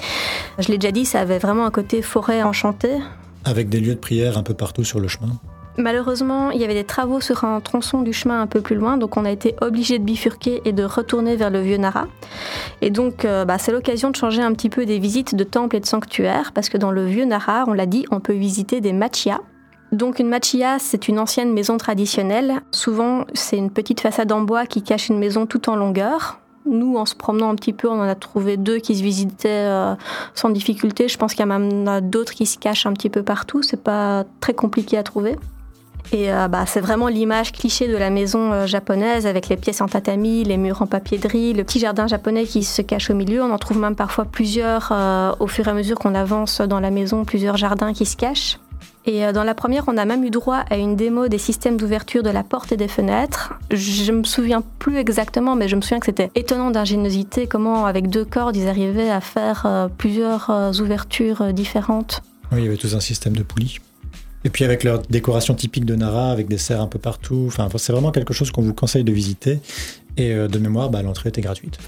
Je 0.57 0.69
l'ai 0.69 0.79
déjà 0.79 0.91
dit, 0.91 1.05
ça 1.05 1.19
avait 1.19 1.37
vraiment 1.37 1.67
un 1.67 1.69
côté 1.69 2.01
forêt 2.01 2.41
enchantée. 2.41 2.97
Avec 3.45 3.69
des 3.69 3.79
lieux 3.79 3.95
de 3.95 3.99
prière 3.99 4.37
un 4.37 4.43
peu 4.43 4.53
partout 4.53 4.83
sur 4.83 4.99
le 4.99 5.07
chemin. 5.07 5.39
Malheureusement, 5.77 6.51
il 6.51 6.61
y 6.61 6.63
avait 6.63 6.73
des 6.73 6.85
travaux 6.85 7.19
sur 7.19 7.43
un 7.43 7.59
tronçon 7.59 8.01
du 8.01 8.13
chemin 8.13 8.41
un 8.41 8.47
peu 8.47 8.61
plus 8.61 8.75
loin, 8.75 8.95
donc 8.97 9.17
on 9.17 9.25
a 9.25 9.31
été 9.31 9.55
obligé 9.61 9.99
de 9.99 10.05
bifurquer 10.05 10.61
et 10.63 10.71
de 10.71 10.83
retourner 10.83 11.35
vers 11.35 11.49
le 11.49 11.59
vieux 11.59 11.75
Nara. 11.75 12.07
Et 12.81 12.89
donc, 12.89 13.25
euh, 13.25 13.43
bah, 13.43 13.57
c'est 13.57 13.73
l'occasion 13.73 14.09
de 14.09 14.15
changer 14.15 14.41
un 14.41 14.53
petit 14.53 14.69
peu 14.69 14.85
des 14.85 14.99
visites 14.99 15.35
de 15.35 15.43
temples 15.43 15.75
et 15.75 15.79
de 15.81 15.85
sanctuaires, 15.85 16.53
parce 16.53 16.69
que 16.69 16.77
dans 16.77 16.91
le 16.91 17.05
vieux 17.05 17.25
Nara, 17.25 17.65
on 17.67 17.73
l'a 17.73 17.85
dit, 17.87 18.05
on 18.09 18.21
peut 18.21 18.33
visiter 18.33 18.79
des 18.79 18.93
machia. 18.93 19.41
Donc 19.91 20.19
une 20.19 20.29
machia, 20.29 20.79
c'est 20.79 21.07
une 21.07 21.19
ancienne 21.19 21.53
maison 21.53 21.77
traditionnelle. 21.77 22.61
Souvent, 22.71 23.25
c'est 23.33 23.57
une 23.57 23.69
petite 23.69 23.99
façade 23.99 24.31
en 24.31 24.41
bois 24.41 24.65
qui 24.65 24.81
cache 24.81 25.09
une 25.09 25.19
maison 25.19 25.45
tout 25.45 25.69
en 25.69 25.75
longueur. 25.75 26.39
Nous, 26.65 26.97
en 26.97 27.05
se 27.05 27.15
promenant 27.15 27.49
un 27.49 27.55
petit 27.55 27.73
peu, 27.73 27.87
on 27.87 27.99
en 27.99 28.07
a 28.07 28.15
trouvé 28.15 28.57
deux 28.57 28.77
qui 28.77 28.95
se 28.95 29.03
visitaient 29.03 29.49
euh, 29.49 29.93
sans 30.33 30.49
difficulté. 30.49 31.07
Je 31.07 31.17
pense 31.17 31.33
qu'il 31.33 31.45
y 31.45 31.47
en 31.47 31.51
a 31.51 31.59
même 31.59 32.09
d'autres 32.09 32.33
qui 32.33 32.45
se 32.45 32.57
cachent 32.57 32.85
un 32.85 32.93
petit 32.93 33.09
peu 33.09 33.21
partout. 33.21 33.61
C'est 33.61 33.81
pas 33.81 34.23
très 34.39 34.53
compliqué 34.53 34.97
à 34.97 35.03
trouver. 35.03 35.37
Et 36.11 36.31
euh, 36.31 36.47
bah, 36.47 36.65
c'est 36.67 36.81
vraiment 36.81 37.07
l'image 37.07 37.51
cliché 37.51 37.87
de 37.87 37.97
la 37.97 38.09
maison 38.09 38.51
euh, 38.51 38.67
japonaise 38.67 39.25
avec 39.25 39.47
les 39.49 39.57
pièces 39.57 39.81
en 39.81 39.87
tatami, 39.87 40.43
les 40.43 40.57
murs 40.57 40.81
en 40.81 40.87
papier 40.87 41.17
de 41.17 41.27
le 41.27 41.63
petit 41.63 41.79
jardin 41.79 42.07
japonais 42.07 42.45
qui 42.45 42.63
se 42.63 42.81
cache 42.81 43.09
au 43.09 43.15
milieu. 43.15 43.43
On 43.43 43.51
en 43.51 43.57
trouve 43.57 43.79
même 43.79 43.95
parfois 43.95 44.25
plusieurs 44.25 44.91
au 45.39 45.47
fur 45.47 45.67
et 45.67 45.71
à 45.71 45.73
mesure 45.73 45.97
qu'on 45.97 46.15
avance 46.15 46.61
dans 46.61 46.79
la 46.79 46.91
maison, 46.91 47.25
plusieurs 47.25 47.57
jardins 47.57 47.93
qui 47.93 48.05
se 48.05 48.15
cachent. 48.15 48.59
Et 49.07 49.23
euh, 49.23 49.31
dans 49.31 49.43
la 49.43 49.53
première, 49.53 49.85
on 49.87 49.97
a 49.97 50.05
même 50.05 50.23
eu 50.23 50.29
droit 50.29 50.63
à 50.69 50.77
une 50.77 50.95
démo 50.95 51.27
des 51.27 51.37
systèmes 51.37 51.77
d'ouverture 51.77 52.23
de 52.23 52.29
la 52.29 52.43
porte 52.43 52.71
et 52.71 52.77
des 52.77 52.87
fenêtres. 52.87 53.53
Je 53.71 54.11
me 54.11 54.23
souviens 54.23 54.63
plus 54.79 54.97
exactement, 54.97 55.55
mais 55.55 55.67
je 55.67 55.75
me 55.75 55.81
souviens 55.81 55.99
que 55.99 56.07
c'était 56.07 56.31
étonnant 56.35 56.71
d'ingéniosité 56.71 57.47
comment, 57.47 57.85
avec 57.85 58.09
deux 58.09 58.25
cordes, 58.25 58.55
ils 58.55 58.67
arrivaient 58.67 59.11
à 59.11 59.21
faire 59.21 59.63
euh, 59.65 59.87
plusieurs 59.95 60.49
euh, 60.49 60.71
ouvertures 60.73 61.53
différentes. 61.53 62.21
Oui, 62.51 62.59
il 62.59 62.63
y 62.65 62.67
avait 62.67 62.77
tout 62.77 62.95
un 62.95 62.99
système 62.99 63.35
de 63.35 63.43
poulies. 63.43 63.79
Et 64.43 64.49
puis 64.49 64.63
avec 64.63 64.83
leur 64.83 65.01
décoration 65.01 65.55
typique 65.55 65.85
de 65.85 65.95
Nara, 65.95 66.31
avec 66.31 66.47
des 66.47 66.59
serres 66.59 66.81
un 66.81 66.87
peu 66.87 66.99
partout. 66.99 67.45
Enfin, 67.47 67.67
c'est 67.77 67.91
vraiment 67.91 68.11
quelque 68.11 68.33
chose 68.33 68.51
qu'on 68.51 68.61
vous 68.61 68.75
conseille 68.75 69.03
de 69.03 69.11
visiter. 69.11 69.59
Et 70.17 70.35
de 70.35 70.59
mémoire, 70.59 70.91
bah, 70.91 71.01
l'entrée 71.01 71.29
était 71.29 71.41
gratuite. 71.41 71.79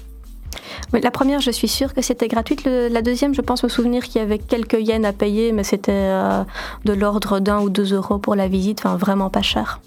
La 0.92 1.10
première, 1.10 1.40
je 1.40 1.50
suis 1.50 1.68
sûre 1.68 1.92
que 1.92 2.00
c'était 2.00 2.28
gratuite. 2.28 2.64
La 2.64 3.02
deuxième, 3.02 3.34
je 3.34 3.42
pense 3.42 3.62
me 3.62 3.68
souvenir 3.68 4.04
qu'il 4.04 4.20
y 4.20 4.24
avait 4.24 4.38
quelques 4.38 4.80
yens 4.80 5.04
à 5.04 5.12
payer, 5.12 5.52
mais 5.52 5.62
c'était 5.62 5.92
euh, 5.92 6.44
de 6.84 6.92
l'ordre 6.92 7.40
d'un 7.40 7.60
ou 7.60 7.68
deux 7.68 7.92
euros 7.92 8.18
pour 8.18 8.34
la 8.34 8.48
visite, 8.48 8.80
enfin 8.80 8.96
vraiment 8.96 9.28
pas 9.28 9.42
cher. 9.42 9.80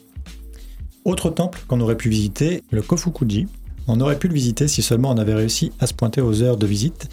Autre 1.04 1.32
temple 1.32 1.60
qu'on 1.68 1.82
aurait 1.82 1.98
pu 1.98 2.10
visiter, 2.10 2.64
le 2.70 2.84
Kofukuji. 2.84 3.48
On 3.88 4.00
aurait 4.00 4.20
pu 4.20 4.28
le 4.28 4.36
visiter 4.36 4.68
si 4.68 4.84
seulement 4.84 5.10
on 5.10 5.18
avait 5.18 5.34
réussi 5.34 5.72
à 5.80 5.88
se 5.88 5.94
pointer 5.96 6.22
aux 6.22 6.44
heures 6.44 6.58
de 6.58 6.68
visite. 6.68 7.10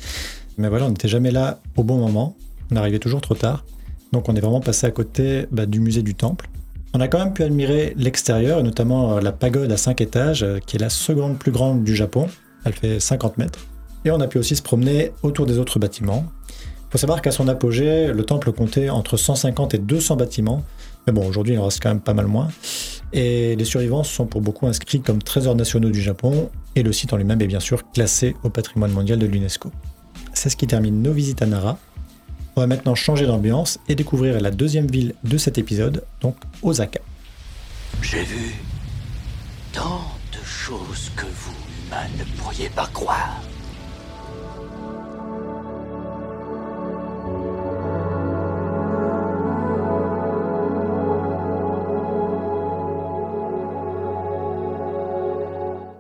Mais 0.59 0.69
voilà, 0.69 0.85
on 0.85 0.91
n'était 0.91 1.09
jamais 1.09 1.31
là 1.31 1.61
au 1.77 1.83
bon 1.83 1.97
moment. 1.97 2.37
On 2.71 2.77
arrivait 2.77 2.99
toujours 2.99 3.23
trop 3.23 3.35
tard. 3.35 3.65
Donc 4.13 4.29
on 4.29 4.37
est 4.37 4.41
vraiment 4.41 4.61
passé 4.61 4.87
à 4.87 4.91
côté 4.91 5.47
bah, 5.51 5.65
du 5.65 5.81
musée 5.81 6.03
du 6.03 6.15
temple. 6.15 6.51
On 6.93 7.01
a 7.01 7.09
quand 7.09 7.19
même 7.19 7.33
pu 7.33 7.43
admirer 7.43 7.95
l'extérieur, 7.97 8.61
et 8.61 8.63
notamment 8.63 9.17
euh, 9.17 9.21
la 9.21 9.33
pagode 9.33 9.71
à 9.71 9.77
5 9.77 10.01
étages, 10.01 10.43
euh, 10.43 10.59
qui 10.59 10.77
est 10.77 10.81
la 10.81 10.91
seconde 10.91 11.39
plus 11.39 11.53
grande 11.53 11.85
du 11.85 11.95
Japon. 11.95 12.27
Elle 12.65 12.73
fait 12.73 13.01
50 13.01 13.39
mètres. 13.39 13.68
Et 14.05 14.11
on 14.11 14.21
a 14.21 14.27
pu 14.27 14.39
aussi 14.39 14.57
se 14.57 14.63
promener 14.63 15.13
autour 15.23 15.47
des 15.47 15.59
autres 15.59 15.79
bâtiments. 15.79 16.25
Il 16.89 16.93
faut 16.93 16.99
savoir 16.99 17.21
qu'à 17.21 17.33
son 17.33 17.49
apogée, 17.49 18.13
le 18.13 18.25
temple 18.25 18.53
comptait 18.53 18.89
entre 18.89 19.17
150 19.17 19.75
et 19.75 19.79
200 19.79 20.17
bâtiments. 20.17 20.65
Mais 21.07 21.13
bon, 21.13 21.27
aujourd'hui, 21.27 21.55
il 21.55 21.59
en 21.59 21.65
reste 21.65 21.83
quand 21.83 21.91
même 21.91 22.01
pas 22.01 22.15
mal 22.15 22.27
moins. 22.27 22.49
Et 23.13 23.57
les 23.57 23.65
survivants 23.65 24.05
sont 24.05 24.27
pour 24.27 24.41
beaucoup 24.41 24.67
inscrits 24.67 25.01
comme 25.01 25.23
trésors 25.23 25.55
nationaux 25.55 25.91
du 25.91 26.03
Japon, 26.03 26.51
et 26.77 26.83
le 26.83 26.93
site 26.93 27.13
en 27.13 27.17
lui-même 27.17 27.41
est 27.41 27.47
bien 27.47 27.61
sûr 27.61 27.91
classé 27.93 28.37
au 28.43 28.51
patrimoine 28.51 28.93
mondial 28.93 29.19
de 29.19 29.27
l'UNESCO. 29.27 29.71
C'est 30.35 30.51
ce 30.51 30.57
qui 30.57 30.67
termine 30.67 31.03
nos 31.03 31.13
visites 31.13 31.43
à 31.43 31.47
Nara. 31.47 31.79
On 32.57 32.61
va 32.61 32.67
maintenant 32.67 32.95
changer 32.95 33.27
d'ambiance 33.27 33.79
et 33.89 33.95
découvrir 33.95 34.41
la 34.41 34.51
deuxième 34.51 34.87
ville 34.87 35.15
de 35.25 35.39
cet 35.39 35.59
épisode, 35.59 36.05
donc 36.21 36.37
Osaka. 36.63 37.01
J'ai 38.03 38.23
vu 38.25 38.55
tant 39.73 40.03
de 40.33 40.45
choses 40.45 41.11
que 41.17 41.25
vous, 41.25 41.55
humains, 41.87 42.09
ne 42.19 42.25
pourriez 42.41 42.69
pas 42.69 42.89
croire. 42.93 43.41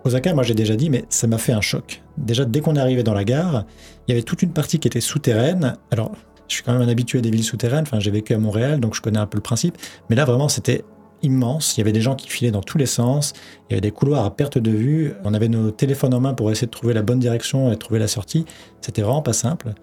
Osaka, 0.08 0.34
moi 0.34 0.42
j'ai 0.42 0.54
déjà 0.54 0.74
dit, 0.74 0.90
mais 0.90 1.04
ça 1.08 1.26
m'a 1.26 1.38
fait 1.38 1.52
un 1.52 1.60
choc. 1.60 2.02
Déjà, 2.16 2.44
dès 2.44 2.60
qu'on 2.60 2.76
est 2.76 2.80
arrivé 2.80 3.02
dans 3.02 3.14
la 3.14 3.24
gare, 3.24 3.64
il 4.06 4.12
y 4.12 4.14
avait 4.14 4.22
toute 4.22 4.42
une 4.42 4.52
partie 4.52 4.78
qui 4.78 4.88
était 4.88 5.00
souterraine. 5.00 5.76
Alors, 5.90 6.12
je 6.48 6.54
suis 6.54 6.62
quand 6.64 6.72
même 6.72 6.82
un 6.82 6.88
habitué 6.88 7.20
des 7.20 7.30
villes 7.30 7.44
souterraines, 7.44 7.82
enfin 7.82 8.00
j'ai 8.00 8.10
vécu 8.10 8.34
à 8.34 8.38
Montréal, 8.38 8.80
donc 8.80 8.94
je 8.94 9.02
connais 9.02 9.18
un 9.18 9.26
peu 9.26 9.36
le 9.36 9.42
principe. 9.42 9.76
Mais 10.08 10.16
là, 10.16 10.24
vraiment, 10.24 10.48
c'était 10.48 10.84
immense. 11.22 11.76
Il 11.76 11.80
y 11.80 11.82
avait 11.82 11.92
des 11.92 12.00
gens 12.00 12.14
qui 12.14 12.28
filaient 12.28 12.50
dans 12.50 12.62
tous 12.62 12.78
les 12.78 12.86
sens. 12.86 13.34
Il 13.68 13.72
y 13.72 13.74
avait 13.74 13.80
des 13.80 13.90
couloirs 13.90 14.24
à 14.24 14.34
perte 14.34 14.58
de 14.58 14.70
vue. 14.70 15.12
On 15.24 15.34
avait 15.34 15.48
nos 15.48 15.70
téléphones 15.70 16.14
en 16.14 16.20
main 16.20 16.34
pour 16.34 16.50
essayer 16.50 16.66
de 16.66 16.72
trouver 16.72 16.94
la 16.94 17.02
bonne 17.02 17.18
direction 17.18 17.70
et 17.72 17.76
trouver 17.76 17.98
la 17.98 18.08
sortie. 18.08 18.44
C'était 18.80 19.02
vraiment 19.02 19.22
pas 19.22 19.32
simple. 19.32 19.74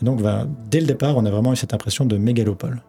Et 0.00 0.04
donc, 0.04 0.22
ben, 0.22 0.48
dès 0.70 0.80
le 0.80 0.86
départ, 0.86 1.16
on 1.16 1.24
a 1.26 1.30
vraiment 1.30 1.52
eu 1.52 1.56
cette 1.56 1.74
impression 1.74 2.06
de 2.06 2.16
mégalopole. 2.16 2.82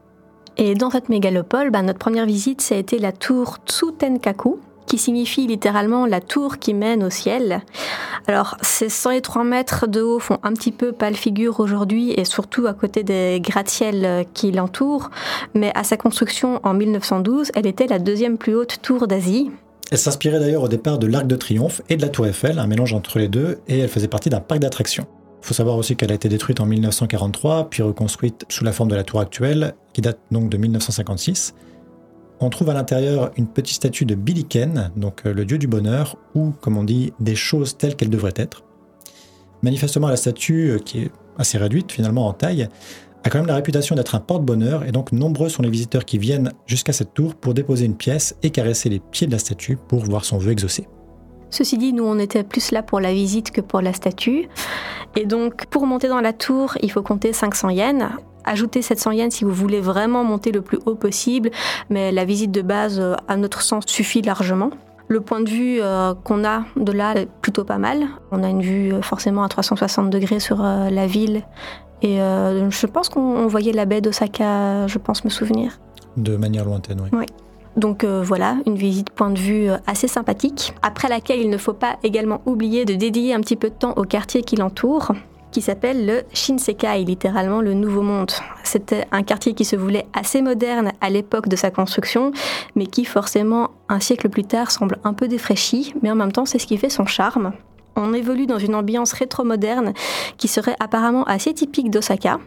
Et 0.58 0.74
dans 0.76 0.90
cette 0.90 1.10
mégalopole, 1.10 1.72
bah, 1.72 1.82
notre 1.82 2.00
première 2.00 2.26
visite, 2.26 2.62
ça 2.62 2.76
a 2.76 2.78
été 2.78 3.00
la 3.00 3.12
tour 3.12 3.58
Tsutenkaku, 3.68 4.60
qui 4.86 4.98
signifie 4.98 5.48
littéralement 5.48 6.06
la 6.06 6.22
tour 6.22 6.58
qui 6.60 6.74
mène 6.74 7.04
au 7.04 7.10
ciel. 7.10 7.62
Alors, 8.28 8.58
ces 8.62 8.90
103 8.90 9.44
mètres 9.44 9.88
de 9.88 10.02
haut 10.02 10.20
font 10.20 10.40
un 10.44 10.54
petit 10.54 10.72
peu 10.72 10.92
pâle 10.92 11.16
figure 11.16 11.60
aujourd'hui, 11.60 12.12
et 12.12 12.26
surtout 12.26 12.68
à 12.68 12.74
côté 12.74 13.04
des 13.04 13.40
gratte-ciels 13.42 14.06
euh, 14.06 14.24
qui 14.34 14.52
l'entourent, 14.52 15.12
mais 15.54 15.72
à 15.76 15.84
sa 15.84 15.98
construction 15.98 16.60
en 16.64 16.74
1912, 16.74 17.52
elle 17.56 17.68
était 17.68 17.88
la 17.88 18.00
deuxième 18.00 18.38
plus 18.38 18.56
haute 18.56 18.78
tour 18.82 19.08
d'Asie. 19.08 19.52
Elle 19.92 20.00
s'inspirait 20.00 20.40
d'ailleurs 20.40 20.64
au 20.64 20.68
départ 20.68 20.98
de 20.98 21.06
l'Arc 21.06 21.28
de 21.28 21.36
Triomphe 21.36 21.82
et 21.90 21.96
de 21.98 22.02
la 22.02 22.10
Tour 22.10 22.26
Eiffel, 22.26 22.58
un 22.58 22.68
mélange 22.68 22.94
entre 22.94 23.20
les 23.20 23.28
deux, 23.28 23.60
et 23.68 23.80
elle 23.80 23.90
faisait 23.90 24.08
partie 24.08 24.30
d'un 24.30 24.40
parc 24.40 24.60
d'attractions. 24.60 25.06
Il 25.44 25.48
faut 25.48 25.54
savoir 25.54 25.78
aussi 25.78 25.96
qu'elle 25.96 26.12
a 26.12 26.16
été 26.16 26.28
détruite 26.28 26.60
en 26.60 26.66
1943, 26.66 27.70
puis 27.70 27.84
reconstruite 27.84 28.46
sous 28.50 28.64
la 28.64 28.72
forme 28.72 28.90
de 28.90 28.96
la 28.96 29.04
tour 29.04 29.20
actuelle, 29.20 29.76
qui 29.94 30.02
date 30.02 30.18
donc 30.32 30.50
de 30.50 30.58
1956. 30.58 31.54
On 32.40 32.50
trouve 32.50 32.70
à 32.70 32.74
l'intérieur 32.74 33.32
une 33.38 33.48
petite 33.48 33.76
statue 33.76 34.06
de 34.06 34.16
Billiken, 34.16 34.92
donc 34.98 35.22
euh, 35.26 35.34
le 35.34 35.46
dieu 35.46 35.58
du 35.58 35.68
bonheur, 35.68 36.18
ou, 36.36 36.52
comme 36.62 36.78
on 36.78 36.84
dit, 36.84 37.14
des 37.20 37.36
choses 37.36 37.78
telles 37.78 37.96
qu'elles 37.96 38.10
devraient 38.10 38.34
être. 38.36 38.64
Manifestement, 39.62 40.10
la 40.10 40.18
statue, 40.18 40.72
euh, 40.72 40.80
qui 40.80 41.04
est 41.04 41.12
assez 41.38 41.58
réduite 41.58 41.92
finalement 41.92 42.28
en 42.28 42.34
taille, 42.34 42.68
a 43.24 43.30
quand 43.30 43.40
même 43.40 43.48
la 43.48 43.56
réputation 43.56 43.96
d'être 43.96 44.16
un 44.16 44.20
porte-bonheur, 44.20 44.86
et 44.86 44.92
donc 44.92 45.12
nombreux 45.12 45.50
sont 45.50 45.64
les 45.64 45.70
visiteurs 45.70 46.06
qui 46.06 46.18
viennent 46.18 46.52
jusqu'à 46.68 46.94
cette 46.94 47.14
tour 47.14 47.36
pour 47.36 47.54
déposer 47.54 47.86
une 47.86 47.96
pièce 47.96 48.36
et 48.44 48.50
caresser 48.50 48.90
les 48.90 49.00
pieds 49.00 49.28
de 49.28 49.32
la 49.32 49.40
statue 49.40 49.78
pour 49.78 50.04
voir 50.04 50.26
son 50.26 50.38
vœu 50.38 50.52
exaucé. 50.52 50.88
Ceci 51.50 51.78
dit, 51.78 51.94
nous, 51.94 52.04
on 52.04 52.20
était 52.20 52.44
plus 52.44 52.72
là 52.72 52.84
pour 52.84 53.00
la 53.00 53.14
visite 53.14 53.52
que 53.52 53.62
pour 53.62 53.82
la 53.82 53.94
statue. 53.94 54.50
Et 55.16 55.26
donc, 55.26 55.68
pour 55.68 55.86
monter 55.86 56.10
dans 56.10 56.20
la 56.20 56.34
tour, 56.34 56.78
il 56.82 56.92
faut 56.92 57.02
compter 57.02 57.32
500 57.32 57.70
yens. 57.70 58.04
Ajoutez 58.46 58.82
700 58.82 59.12
yens 59.12 59.36
si 59.36 59.44
vous 59.44 59.52
voulez 59.54 59.82
vraiment 59.82 60.24
monter 60.24 60.52
le 60.52 60.62
plus 60.62 60.80
haut 60.86 60.96
possible, 60.96 61.52
mais 61.90 62.12
la 62.12 62.26
visite 62.26 62.52
de 62.52 62.62
base, 62.62 63.00
euh, 63.00 63.16
à 63.28 63.38
notre 63.38 63.62
sens, 63.62 63.84
suffit 63.88 64.22
largement. 64.22 64.72
Le 65.08 65.22
point 65.22 65.42
de 65.42 65.50
vue 65.50 65.80
euh, 65.82 66.16
qu'on 66.16 66.44
a 66.44 66.64
de 66.76 66.92
là 66.92 67.16
est 67.16 67.28
plutôt 67.42 67.64
pas 67.64 67.78
mal. 67.78 68.08
On 68.32 68.44
a 68.44 68.50
une 68.50 68.62
vue 68.62 68.94
euh, 68.94 69.02
forcément 69.02 69.44
à 69.44 69.50
360 69.50 70.10
degrés 70.10 70.40
sur 70.40 70.64
euh, 70.64 70.90
la 70.90 71.06
ville. 71.06 71.44
Et 72.02 72.18
je 72.18 72.86
pense 72.86 73.10
qu'on 73.10 73.22
on 73.22 73.48
voyait 73.48 73.72
la 73.72 73.86
baie 73.86 74.00
d'Osaka, 74.00 74.86
je 74.86 74.98
pense 75.00 75.24
me 75.24 75.30
souvenir. 75.32 75.80
De 76.18 76.36
manière 76.36 76.64
lointaine, 76.64 77.02
oui. 77.12 77.26
Donc 77.78 78.04
euh, 78.04 78.22
voilà, 78.24 78.58
une 78.66 78.76
visite 78.76 79.10
point 79.10 79.30
de 79.30 79.40
vue 79.40 79.68
assez 79.86 80.08
sympathique, 80.08 80.74
après 80.82 81.10
laquelle 81.10 81.40
il 81.40 81.50
ne 81.50 81.58
faut 81.58 81.74
pas 81.74 81.98
également 82.04 82.42
oublier 82.46 82.86
de 82.86 82.94
dédier 82.96 83.34
un 83.34 83.42
petit 83.42 83.58
peu 83.58 83.70
de 83.70 83.76
temps 83.76 83.94
au 83.98 84.04
quartier 84.04 84.44
qui 84.44 84.56
l'entoure, 84.56 85.12
qui 85.56 85.62
s'appelle 85.62 86.06
le 86.06 86.24
Shinsekai, 86.34 87.06
littéralement 87.06 87.62
le 87.62 87.74
Nouveau 87.74 88.02
Monde. 88.02 88.32
C'était 88.66 89.06
un 89.14 89.24
quartier 89.24 89.54
qui 89.54 89.64
se 89.64 89.78
voulait 89.78 90.06
assez 90.12 90.42
moderne 90.42 90.92
à 91.00 91.10
l'époque 91.10 91.48
de 91.48 91.56
sa 91.56 91.72
construction, 91.72 92.34
mais 92.76 92.88
qui 92.88 93.06
forcément, 93.06 93.70
un 93.88 94.02
siècle 94.02 94.28
plus 94.28 94.44
tard, 94.44 94.70
semble 94.70 94.98
un 95.06 95.14
peu 95.14 95.30
défraîchi, 95.30 95.94
mais 96.02 96.12
en 96.12 96.16
même 96.16 96.34
temps 96.34 96.44
c'est 96.46 96.60
ce 96.60 96.68
qui 96.68 96.76
fait 96.76 96.90
son 96.90 97.06
charme. 97.06 97.54
On 97.96 98.14
évolue 98.14 98.48
dans 98.48 98.60
une 98.60 98.76
ambiance 98.76 99.14
rétro-moderne 99.14 99.94
qui 100.36 100.50
serait 100.50 100.76
apparemment 100.82 101.24
assez 101.24 101.54
typique 101.54 101.90
d'Osaka. 101.90 102.40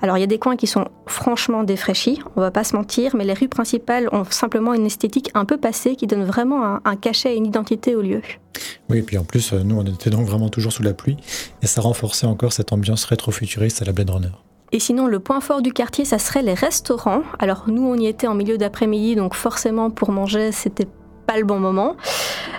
Alors 0.00 0.16
il 0.16 0.20
y 0.20 0.24
a 0.24 0.26
des 0.28 0.38
coins 0.38 0.56
qui 0.56 0.66
sont 0.66 0.86
franchement 1.06 1.64
défraîchis, 1.64 2.20
on 2.36 2.40
va 2.40 2.50
pas 2.50 2.64
se 2.64 2.74
mentir, 2.76 3.16
mais 3.16 3.24
les 3.24 3.34
rues 3.34 3.48
principales 3.48 4.08
ont 4.12 4.24
simplement 4.24 4.74
une 4.74 4.86
esthétique 4.86 5.30
un 5.34 5.44
peu 5.44 5.56
passée 5.56 5.96
qui 5.96 6.06
donne 6.06 6.24
vraiment 6.24 6.64
un, 6.64 6.80
un 6.84 6.96
cachet 6.96 7.34
et 7.34 7.36
une 7.36 7.46
identité 7.46 7.94
au 7.94 8.02
lieu. 8.02 8.22
Oui, 8.88 8.98
et 8.98 9.02
puis 9.02 9.18
en 9.18 9.24
plus, 9.24 9.52
euh, 9.52 9.62
nous, 9.62 9.78
on 9.78 9.84
était 9.84 10.10
donc 10.10 10.26
vraiment 10.26 10.48
toujours 10.48 10.72
sous 10.72 10.82
la 10.82 10.94
pluie, 10.94 11.16
et 11.62 11.66
ça 11.66 11.80
renforçait 11.80 12.26
encore 12.26 12.52
cette 12.52 12.72
ambiance 12.72 13.04
rétro-futuriste 13.04 13.82
à 13.82 13.84
la 13.84 13.92
Blade 13.92 14.10
Runner. 14.10 14.32
Et 14.72 14.80
sinon, 14.80 15.06
le 15.06 15.20
point 15.20 15.40
fort 15.40 15.60
du 15.60 15.72
quartier, 15.72 16.06
ça 16.06 16.18
serait 16.18 16.42
les 16.42 16.54
restaurants. 16.54 17.22
Alors 17.38 17.64
nous, 17.66 17.86
on 17.86 17.94
y 17.94 18.06
était 18.06 18.26
en 18.26 18.34
milieu 18.34 18.56
d'après-midi, 18.56 19.16
donc 19.16 19.34
forcément 19.34 19.90
pour 19.90 20.10
manger, 20.10 20.50
c'était 20.50 20.88
pas 21.26 21.36
le 21.36 21.44
bon 21.44 21.60
moment. 21.60 21.96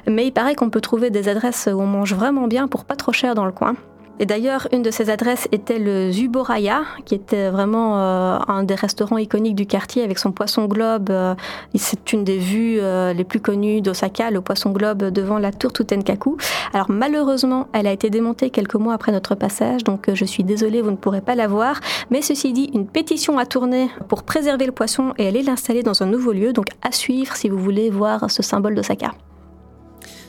Mais 0.07 0.27
il 0.27 0.31
paraît 0.31 0.53
qu'on 0.53 0.69
peut 0.69 0.81
trouver 0.81 1.09
des 1.09 1.27
adresses 1.27 1.67
où 1.71 1.79
on 1.79 1.88
mange 1.88 2.13
vraiment 2.13 2.47
bien 2.47 2.67
pour 2.67 2.85
pas 2.85 2.95
trop 2.95 3.12
cher 3.12 3.33
dans 3.33 3.45
le 3.45 3.51
coin. 3.51 3.75
Et 4.20 4.25
d'ailleurs, 4.27 4.67
une 4.72 4.84
de 4.84 4.91
ces 4.91 5.10
adresses 5.10 5.48
était 5.51 5.79
le 5.79 6.12
Zuboraya, 6.12 6.84
qui 7.03 7.15
était 7.15 7.50
vraiment 7.50 7.98
euh, 7.98 8.38
un 8.48 8.63
des 8.63 8.75
restaurants 8.75 9.17
iconiques 9.17 9.55
du 9.55 9.65
quartier 9.65 10.03
avec 10.03 10.20
son 10.20 10.32
poisson 10.32 10.65
globe. 10.65 11.10
Euh, 11.10 11.34
c'est 11.74 12.13
une 12.13 12.24
des 12.24 12.38
vues 12.38 12.77
euh, 12.79 13.13
les 13.13 13.24
plus 13.24 13.39
connues 13.39 13.82
d'Osaka, 13.82 14.29
le 14.29 14.41
poisson 14.41 14.70
globe 14.70 15.05
devant 15.05 15.39
la 15.39 15.51
tour 15.51 15.74
Tutenkaku. 15.74 16.38
Alors 16.74 16.91
malheureusement, 16.91 17.67
elle 17.74 17.88
a 17.88 17.91
été 17.91 18.12
démontée 18.12 18.51
quelques 18.51 18.75
mois 18.75 18.93
après 18.93 19.12
notre 19.12 19.34
passage, 19.34 19.84
donc 19.84 20.13
je 20.13 20.25
suis 20.25 20.43
désolée, 20.43 20.82
vous 20.82 20.91
ne 20.91 20.96
pourrez 20.96 21.22
pas 21.22 21.34
la 21.34 21.48
voir. 21.48 21.79
Mais 22.12 22.22
ceci 22.22 22.53
dit, 22.53 22.70
une 22.74 22.86
pétition 22.86 23.39
a 23.39 23.48
tourné 23.48 23.89
pour 24.10 24.24
préserver 24.24 24.67
le 24.67 24.72
poisson 24.72 25.13
et 25.17 25.27
aller 25.27 25.41
l'installer 25.41 25.82
dans 25.82 26.03
un 26.03 26.05
nouveau 26.05 26.34
lieu, 26.34 26.53
donc 26.53 26.67
à 26.84 26.91
suivre 26.91 27.36
si 27.36 27.50
vous 27.50 27.58
voulez 27.58 27.89
voir 27.89 28.29
ce 28.29 28.43
symbole 28.43 28.75
d'Osaka. 28.75 29.12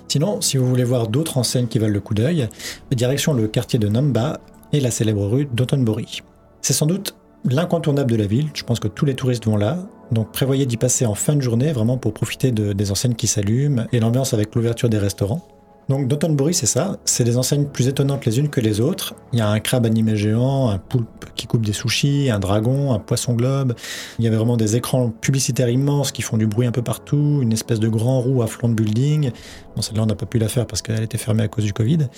Sinon, 0.09 0.41
si 0.41 0.57
vous 0.57 0.67
voulez 0.67 0.85
voir 0.85 1.09
d'autres 1.09 1.39
enseignes 1.39 1.67
qui 1.67 1.79
valent 1.79 1.93
le 1.93 2.01
coup 2.01 2.15
d'œil, 2.15 2.49
direction 2.93 3.33
le 3.33 3.49
quartier 3.49 3.79
de 3.79 3.89
Namba 3.89 4.39
et 4.73 4.81
la 4.81 4.91
célèbre 4.91 5.27
rue 5.27 5.47
d'Otonbori. 5.53 6.23
C'est 6.63 6.73
sans 6.73 6.87
doute 6.87 7.15
l'incontournable 7.45 8.11
de 8.11 8.17
la 8.17 8.27
ville, 8.27 8.49
je 8.55 8.63
pense 8.63 8.81
que 8.81 8.89
tous 8.89 9.05
les 9.05 9.15
touristes 9.15 9.45
vont 9.45 9.57
là, 9.57 9.79
donc 10.13 10.33
prévoyez 10.33 10.67
d'y 10.67 10.77
passer 10.77 11.05
en 11.05 11.15
fin 11.15 11.37
de 11.37 11.43
journée 11.43 11.73
vraiment 11.73 11.99
pour 11.99 12.15
profiter 12.15 12.53
de- 12.53 12.73
des 12.73 12.91
enseignes 12.91 13.15
qui 13.15 13.27
s'allument 13.27 13.87
et 13.93 14.01
l'ambiance 14.01 14.33
avec 14.33 14.55
l'ouverture 14.55 14.89
des 14.89 14.99
restaurants. 14.99 15.47
Donc 15.89 16.09
Dotonbori, 16.09 16.55
c'est 16.55 16.67
ça, 16.67 16.97
c'est 17.05 17.25
des 17.25 17.37
enseignes 17.37 17.67
plus 17.67 17.89
étonnantes 17.89 18.25
les 18.25 18.39
unes 18.39 18.49
que 18.49 18.61
les 18.61 18.81
autres. 18.81 19.15
Il 19.33 19.39
y 19.39 19.43
a 19.43 19.49
un 19.49 19.61
crabe 19.61 19.85
animé 19.85 20.17
géant, 20.17 20.71
un 20.71 20.79
poulpe 20.79 21.27
qui 21.37 21.47
coupe 21.47 21.65
des 21.65 21.75
sushis, 21.75 22.31
un 22.31 22.39
dragon, 22.39 22.93
un 22.93 22.99
poisson 22.99 23.35
globe. 23.35 23.75
Il 24.19 24.25
y 24.25 24.29
avait 24.29 24.37
vraiment 24.37 24.57
des 24.57 24.77
écrans 24.77 25.11
publicitaires 25.11 25.69
immenses 25.69 26.11
qui 26.11 26.23
font 26.23 26.39
du 26.39 26.47
bruit 26.47 26.67
un 26.67 26.73
peu 26.73 26.83
partout, 26.83 27.41
une 27.43 27.53
espèce 27.53 27.81
de 27.81 27.89
grand 27.89 28.21
roue 28.21 28.43
à 28.43 28.47
flanc 28.47 28.71
de 28.71 28.75
building. 28.75 29.31
Bon, 29.77 29.83
celle-là, 29.83 30.05
on 30.05 30.07
n'a 30.07 30.15
pas 30.15 30.27
pu 30.27 30.39
la 30.39 30.49
faire 30.49 30.67
parce 30.67 30.81
qu'elle 30.81 31.03
était 31.03 31.19
fermée 31.19 31.43
à 31.43 31.49
cause 31.49 31.65
du 31.65 31.75
Covid. 31.75 32.09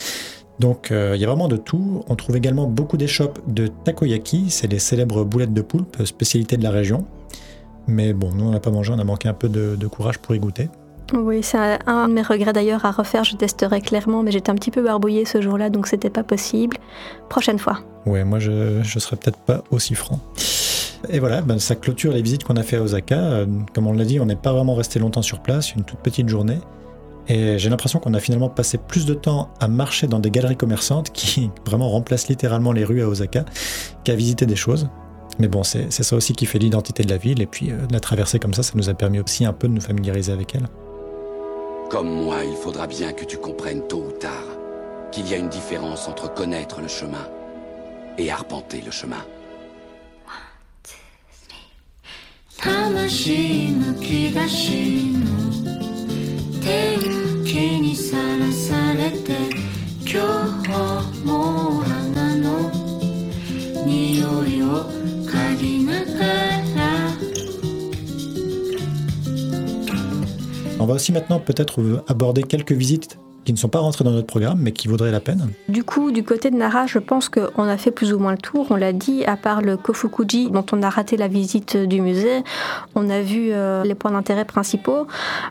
Donc 0.61 0.91
euh, 0.91 1.13
il 1.17 1.21
y 1.21 1.25
a 1.25 1.27
vraiment 1.27 1.49
de 1.49 1.57
tout. 1.57 2.05
On 2.09 2.15
trouve 2.15 2.37
également 2.37 2.67
beaucoup 2.69 2.97
d'échoppes 2.97 3.41
de 3.53 3.67
takoyaki, 3.67 4.49
c'est 4.49 4.69
les 4.69 4.79
célèbres 4.79 5.25
boulettes 5.25 5.53
de 5.53 5.61
poulpe, 5.61 6.05
spécialité 6.05 6.57
de 6.57 6.63
la 6.63 6.71
région. 6.71 7.05
Mais 7.89 8.13
bon, 8.13 8.33
nous 8.33 8.45
on 8.45 8.53
n'a 8.53 8.61
pas 8.61 8.71
mangé, 8.71 8.93
on 8.95 8.99
a 8.99 9.05
manqué 9.05 9.29
un 9.29 9.35
peu 9.35 9.49
de 9.49 9.87
courage 9.87 10.19
pour 10.19 10.35
y 10.35 10.39
goûter. 10.39 10.69
Oui, 11.13 11.43
c'est 11.43 11.79
un, 11.87 12.09
de 12.09 12.13
mes 12.13 12.23
regrets 12.23 12.53
d'ailleurs 12.53 12.85
à 12.85 12.91
refaire, 12.91 13.23
je 13.23 13.37
testerai 13.37 13.81
clairement, 13.81 14.23
mais 14.23 14.33
j'étais 14.33 14.51
un 14.51 14.57
petit 14.57 14.73
peu 14.73 14.83
barbouillée 14.83 15.25
ce 15.25 15.41
jour-là, 15.41 15.71
donc 15.71 15.87
c'était 15.87 16.11
pas 16.11 16.25
possible. 16.25 16.77
Prochaine 17.29 17.59
fois. 17.59 17.79
Ouais, 18.07 18.25
moi 18.25 18.39
je, 18.39 18.83
serais 18.83 19.17
peut-être 19.17 19.39
pas 19.39 19.63
aussi 19.71 19.95
franc. 19.95 20.19
Et 21.09 21.21
voilà, 21.21 21.43
ben, 21.43 21.59
ça 21.61 21.77
clôture 21.77 22.13
les 22.13 22.23
visites 22.23 22.43
qu'on 22.43 22.57
a 22.57 22.63
fait 22.63 22.77
à 22.77 22.83
Osaka. 22.83 23.17
Euh, 23.17 23.47
Comme 23.75 23.87
on 23.87 23.93
l'a 23.93 24.05
dit, 24.05 24.19
on 24.19 24.27
n'est 24.27 24.35
pas 24.35 24.53
vraiment 24.53 24.75
resté 24.75 24.99
longtemps 24.99 25.23
sur 25.23 25.41
place, 25.41 25.75
une 25.75 25.85
toute 25.85 26.01
petite 26.01 26.29
journée. 26.29 26.59
Et 27.29 27.59
j'ai 27.59 27.71
l'impression 27.71 27.99
qu'on 27.99 28.15
a 28.15 28.21
finalement 28.21 28.49
passé 28.49 28.79
plus 28.79 29.05
de 29.05 29.15
temps 29.15 29.51
à 29.61 29.69
marcher 29.69 30.07
dans 30.07 30.19
des 30.19 30.31
galeries 30.31 30.57
commerçantes 30.57 31.13
qui 31.13 31.51
vraiment 31.67 31.89
remplacent 31.89 32.29
littéralement 32.29 32.73
les 32.73 32.85
rues 32.85 33.03
à 33.03 33.09
Osaka 33.09 33.45
qu'à 34.03 34.15
visiter 34.17 34.47
des 34.47 34.57
choses. 34.57 34.89
Mais 35.39 35.49
bon, 35.49 35.63
c'est 35.63 35.93
c'est 35.93 36.03
ça 36.03 36.17
aussi 36.17 36.33
qui 36.33 36.47
fait 36.47 36.59
l'identité 36.59 37.03
de 37.05 37.11
la 37.11 37.19
ville. 37.19 37.43
Et 37.43 37.47
puis 37.47 37.71
euh, 37.71 37.77
la 37.91 38.01
traversée 38.01 38.39
comme 38.41 38.55
ça, 38.55 38.65
ça 38.65 38.73
nous 38.75 38.89
a 38.89 38.95
permis 38.95 39.21
aussi 39.21 39.45
un 39.45 39.53
peu 39.53 39.69
de 39.69 39.73
nous 39.73 39.81
familiariser 39.81 40.33
avec 40.33 40.55
elle. 40.55 40.67
Comme 41.91 42.11
moi, 42.11 42.45
il 42.45 42.57
faudra 42.57 42.87
bien 42.87 43.13
que 43.13 43.25
tu 43.25 43.39
comprennes 43.39 43.87
tôt 43.87 44.07
ou 44.09 44.13
tard 44.13 44.33
qu'il 45.13 45.29
y 45.29 45.35
a 45.35 45.37
une 45.37 45.49
différence 45.49 46.09
entre 46.09 46.33
connaître 46.33 46.81
le 46.81 46.89
chemin 46.89 47.29
et 48.19 48.31
arpenter 48.31 48.83
le 48.85 48.91
chemin. 48.91 49.25
On 70.87 70.91
va 70.91 70.95
aussi 70.95 71.11
maintenant 71.11 71.41
peut-être 71.41 71.83
aborder 72.07 72.45
quelques 72.45 72.71
visites 72.71 73.19
qui 73.45 73.53
ne 73.53 73.59
sont 73.59 73.69
pas 73.69 73.81
rentrées 73.81 74.05
dans 74.05 74.13
notre 74.13 74.29
programme, 74.29 74.61
mais 74.61 74.71
qui 74.71 74.87
vaudraient 74.87 75.11
la 75.11 75.19
peine. 75.19 75.51
Du 75.69 75.83
coup, 75.83 76.13
du 76.13 76.23
côté 76.23 76.49
de 76.53 76.57
Nara, 76.57 76.87
je 76.87 77.01
pense 77.01 77.29
qu'on 77.29 77.65
a 77.65 77.77
fait 77.77 77.91
plus 77.91 78.13
ou 78.13 78.21
moins 78.21 78.31
le 78.31 78.39
tour. 78.39 78.69
On 78.71 78.77
l'a 78.77 78.93
dit, 78.93 79.25
à 79.25 79.37
part 79.37 79.63
le 79.63 79.77
Kofukuji, 79.77 80.49
dont 80.53 80.65
on 80.71 80.85
a 80.85 80.89
raté 80.89 81.17
la 81.17 81.27
visite 81.27 81.77
du 81.77 82.01
musée, 82.01 82.45
on 82.95 83.11
a 83.11 83.21
vu 83.21 83.49
euh, 83.51 83.83
les 83.83 83.97
points 83.97 84.13
d'intérêt 84.13 84.45
principaux. 84.45 85.09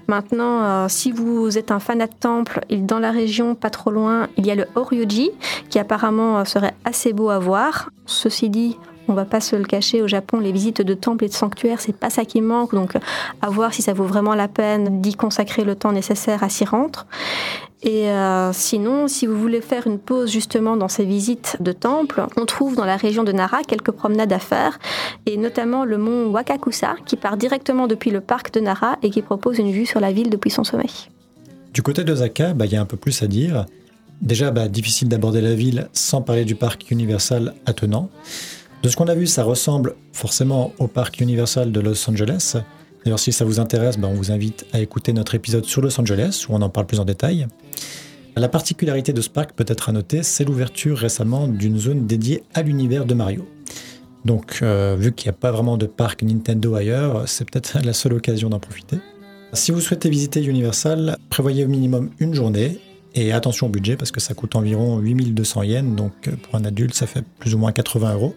Maintenant, 0.08 0.64
euh, 0.64 0.86
si 0.88 1.12
vous 1.12 1.58
êtes 1.58 1.70
un 1.70 1.80
fanat 1.80 2.08
de 2.08 2.14
temple, 2.18 2.62
dans 2.70 3.00
la 3.00 3.12
région, 3.12 3.56
pas 3.56 3.70
trop 3.70 3.92
loin, 3.92 4.30
il 4.38 4.46
y 4.46 4.52
a 4.52 4.56
le 4.56 4.68
Horyoji, 4.76 5.32
qui 5.70 5.80
apparemment 5.80 6.40
euh, 6.40 6.46
serait 6.46 6.76
assez 6.86 7.12
beau 7.12 7.30
à 7.30 7.40
voir. 7.40 7.90
Ceci 8.06 8.50
dit, 8.50 8.78
on 9.08 9.14
va 9.14 9.26
pas 9.26 9.40
se 9.40 9.56
le 9.56 9.64
cacher, 9.64 10.02
au 10.02 10.08
Japon, 10.08 10.40
les 10.40 10.52
visites 10.52 10.82
de 10.82 10.94
temples 10.94 11.26
et 11.26 11.28
de 11.28 11.34
sanctuaires, 11.34 11.80
c'est 11.80 11.96
pas 11.96 12.10
ça 12.10 12.26
qui 12.26 12.42
manque. 12.42 12.74
Donc, 12.74 12.94
à 13.42 13.50
voir 13.50 13.74
si 13.74 13.82
ça 13.82 13.94
vaut 13.94 14.06
vraiment 14.06 14.36
la 14.36 14.48
peine 14.48 15.02
d'y 15.02 15.16
consacrer 15.16 15.64
le 15.64 15.76
temps 15.76 15.92
nécessaire 15.92 16.44
à 16.44 16.50
s'y 16.50 16.66
rendre. 16.66 17.06
Et 17.84 18.10
euh, 18.10 18.52
sinon, 18.52 19.08
si 19.08 19.28
vous 19.28 19.40
voulez 19.40 19.62
faire 19.62 19.86
une 19.86 20.00
pause 20.00 20.32
justement 20.32 20.76
dans 20.76 20.88
ces 20.88 21.06
visites 21.06 21.58
de 21.60 21.72
temples, 21.72 22.26
on 22.36 22.46
trouve 22.46 22.76
dans 22.76 22.86
la 22.86 22.98
région 22.98 23.24
de 23.24 23.32
Nara 23.32 23.62
quelques 23.62 23.92
promenades 23.92 24.34
à 24.34 24.40
faire, 24.40 24.80
et 25.28 25.38
notamment 25.38 25.86
le 25.86 26.00
mont 26.00 26.32
Wakakusa, 26.32 26.96
qui 27.06 27.16
part 27.16 27.38
directement 27.38 27.86
depuis 27.86 28.10
le 28.10 28.22
parc 28.22 28.52
de 28.54 28.60
Nara 28.60 28.98
et 29.04 29.12
qui 29.12 29.22
propose 29.22 29.60
une 29.60 29.72
vue 29.72 29.86
sur 29.86 30.00
la 30.00 30.12
ville 30.12 30.32
depuis 30.32 30.50
son 30.50 30.64
sommet. 30.64 30.90
Du 31.74 31.84
côté 31.84 32.04
d'Osaka, 32.04 32.54
bah, 32.54 32.66
il 32.66 32.72
y 32.72 32.76
a 32.76 32.82
un 32.82 32.86
peu 32.86 32.98
plus 32.98 33.22
à 33.22 33.28
dire. 33.28 33.66
Déjà, 34.22 34.50
bah, 34.50 34.68
difficile 34.68 35.10
d'aborder 35.10 35.42
la 35.42 35.54
ville 35.54 35.90
sans 35.94 36.22
parler 36.22 36.46
du 36.46 36.56
parc 36.56 36.90
Universal 36.90 37.54
attenant. 37.66 38.10
De 38.86 38.90
ce 38.92 38.96
qu'on 38.96 39.08
a 39.08 39.16
vu, 39.16 39.26
ça 39.26 39.44
ressemble 39.44 39.96
forcément 40.14 40.72
au 40.78 40.86
parc 40.86 41.20
Universal 41.20 41.72
de 41.72 41.80
Los 41.80 42.08
Angeles. 42.08 42.58
D'ailleurs, 43.04 43.18
si 43.18 43.32
ça 43.32 43.44
vous 43.44 43.60
intéresse, 43.60 43.98
bah, 43.98 44.08
on 44.08 44.14
vous 44.14 44.32
invite 44.32 44.68
à 44.74 44.80
écouter 44.80 45.12
notre 45.12 45.34
épisode 45.34 45.66
sur 45.66 45.82
Los 45.82 46.00
Angeles, 46.00 46.46
où 46.48 46.54
on 46.54 46.62
en 46.62 46.70
parle 46.70 46.86
plus 46.86 47.00
en 47.00 47.04
détail. 47.04 47.48
La 48.36 48.48
particularité 48.48 49.12
de 49.12 49.22
ce 49.22 49.30
parc, 49.32 49.54
peut-être 49.54 49.90
à 49.90 49.92
noter, 49.92 50.22
c'est 50.22 50.44
l'ouverture 50.44 51.00
récemment 51.00 51.48
d'une 51.48 51.80
zone 51.80 52.06
dédiée 52.06 52.44
à 52.54 52.62
l'univers 52.62 53.06
de 53.06 53.16
Mario. 53.16 53.48
Donc, 54.24 54.60
euh, 54.62 54.96
vu 55.00 55.14
qu'il 55.14 55.32
n'y 55.32 55.36
a 55.36 55.40
pas 55.40 55.52
vraiment 55.52 55.78
de 55.78 55.88
parc 55.88 56.22
Nintendo 56.22 56.76
ailleurs, 56.76 57.28
c'est 57.28 57.50
peut-être 57.50 57.80
la 57.84 57.94
seule 57.94 58.14
occasion 58.14 58.50
d'en 58.50 58.60
profiter. 58.60 58.98
Si 59.54 59.72
vous 59.72 59.82
souhaitez 59.82 60.12
visiter 60.12 60.44
Universal, 60.44 61.18
prévoyez 61.32 61.66
au 61.66 61.70
minimum 61.70 62.12
une 62.20 62.36
journée 62.36 62.78
et 63.16 63.32
attention 63.32 63.66
au 63.66 63.70
budget 63.72 63.96
parce 63.96 64.12
que 64.12 64.20
ça 64.20 64.36
coûte 64.36 64.56
environ 64.56 65.00
8200 65.00 65.64
yens, 65.64 65.96
donc 65.96 66.30
pour 66.44 66.54
un 66.54 66.66
adulte 66.66 66.94
ça 66.94 67.08
fait 67.08 67.24
plus 67.40 67.56
ou 67.56 67.58
moins 67.58 67.72
80 67.72 68.14
euros. 68.14 68.36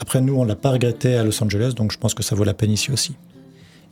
Après 0.00 0.20
nous 0.20 0.34
on 0.34 0.44
l'a 0.44 0.56
pas 0.56 0.70
regretté 0.70 1.14
à 1.14 1.22
Los 1.22 1.42
Angeles, 1.42 1.74
donc 1.76 1.92
je 1.92 1.98
pense 1.98 2.14
que 2.14 2.22
ça 2.22 2.34
vaut 2.34 2.44
la 2.44 2.54
peine 2.54 2.72
ici 2.72 2.90
aussi. 2.90 3.14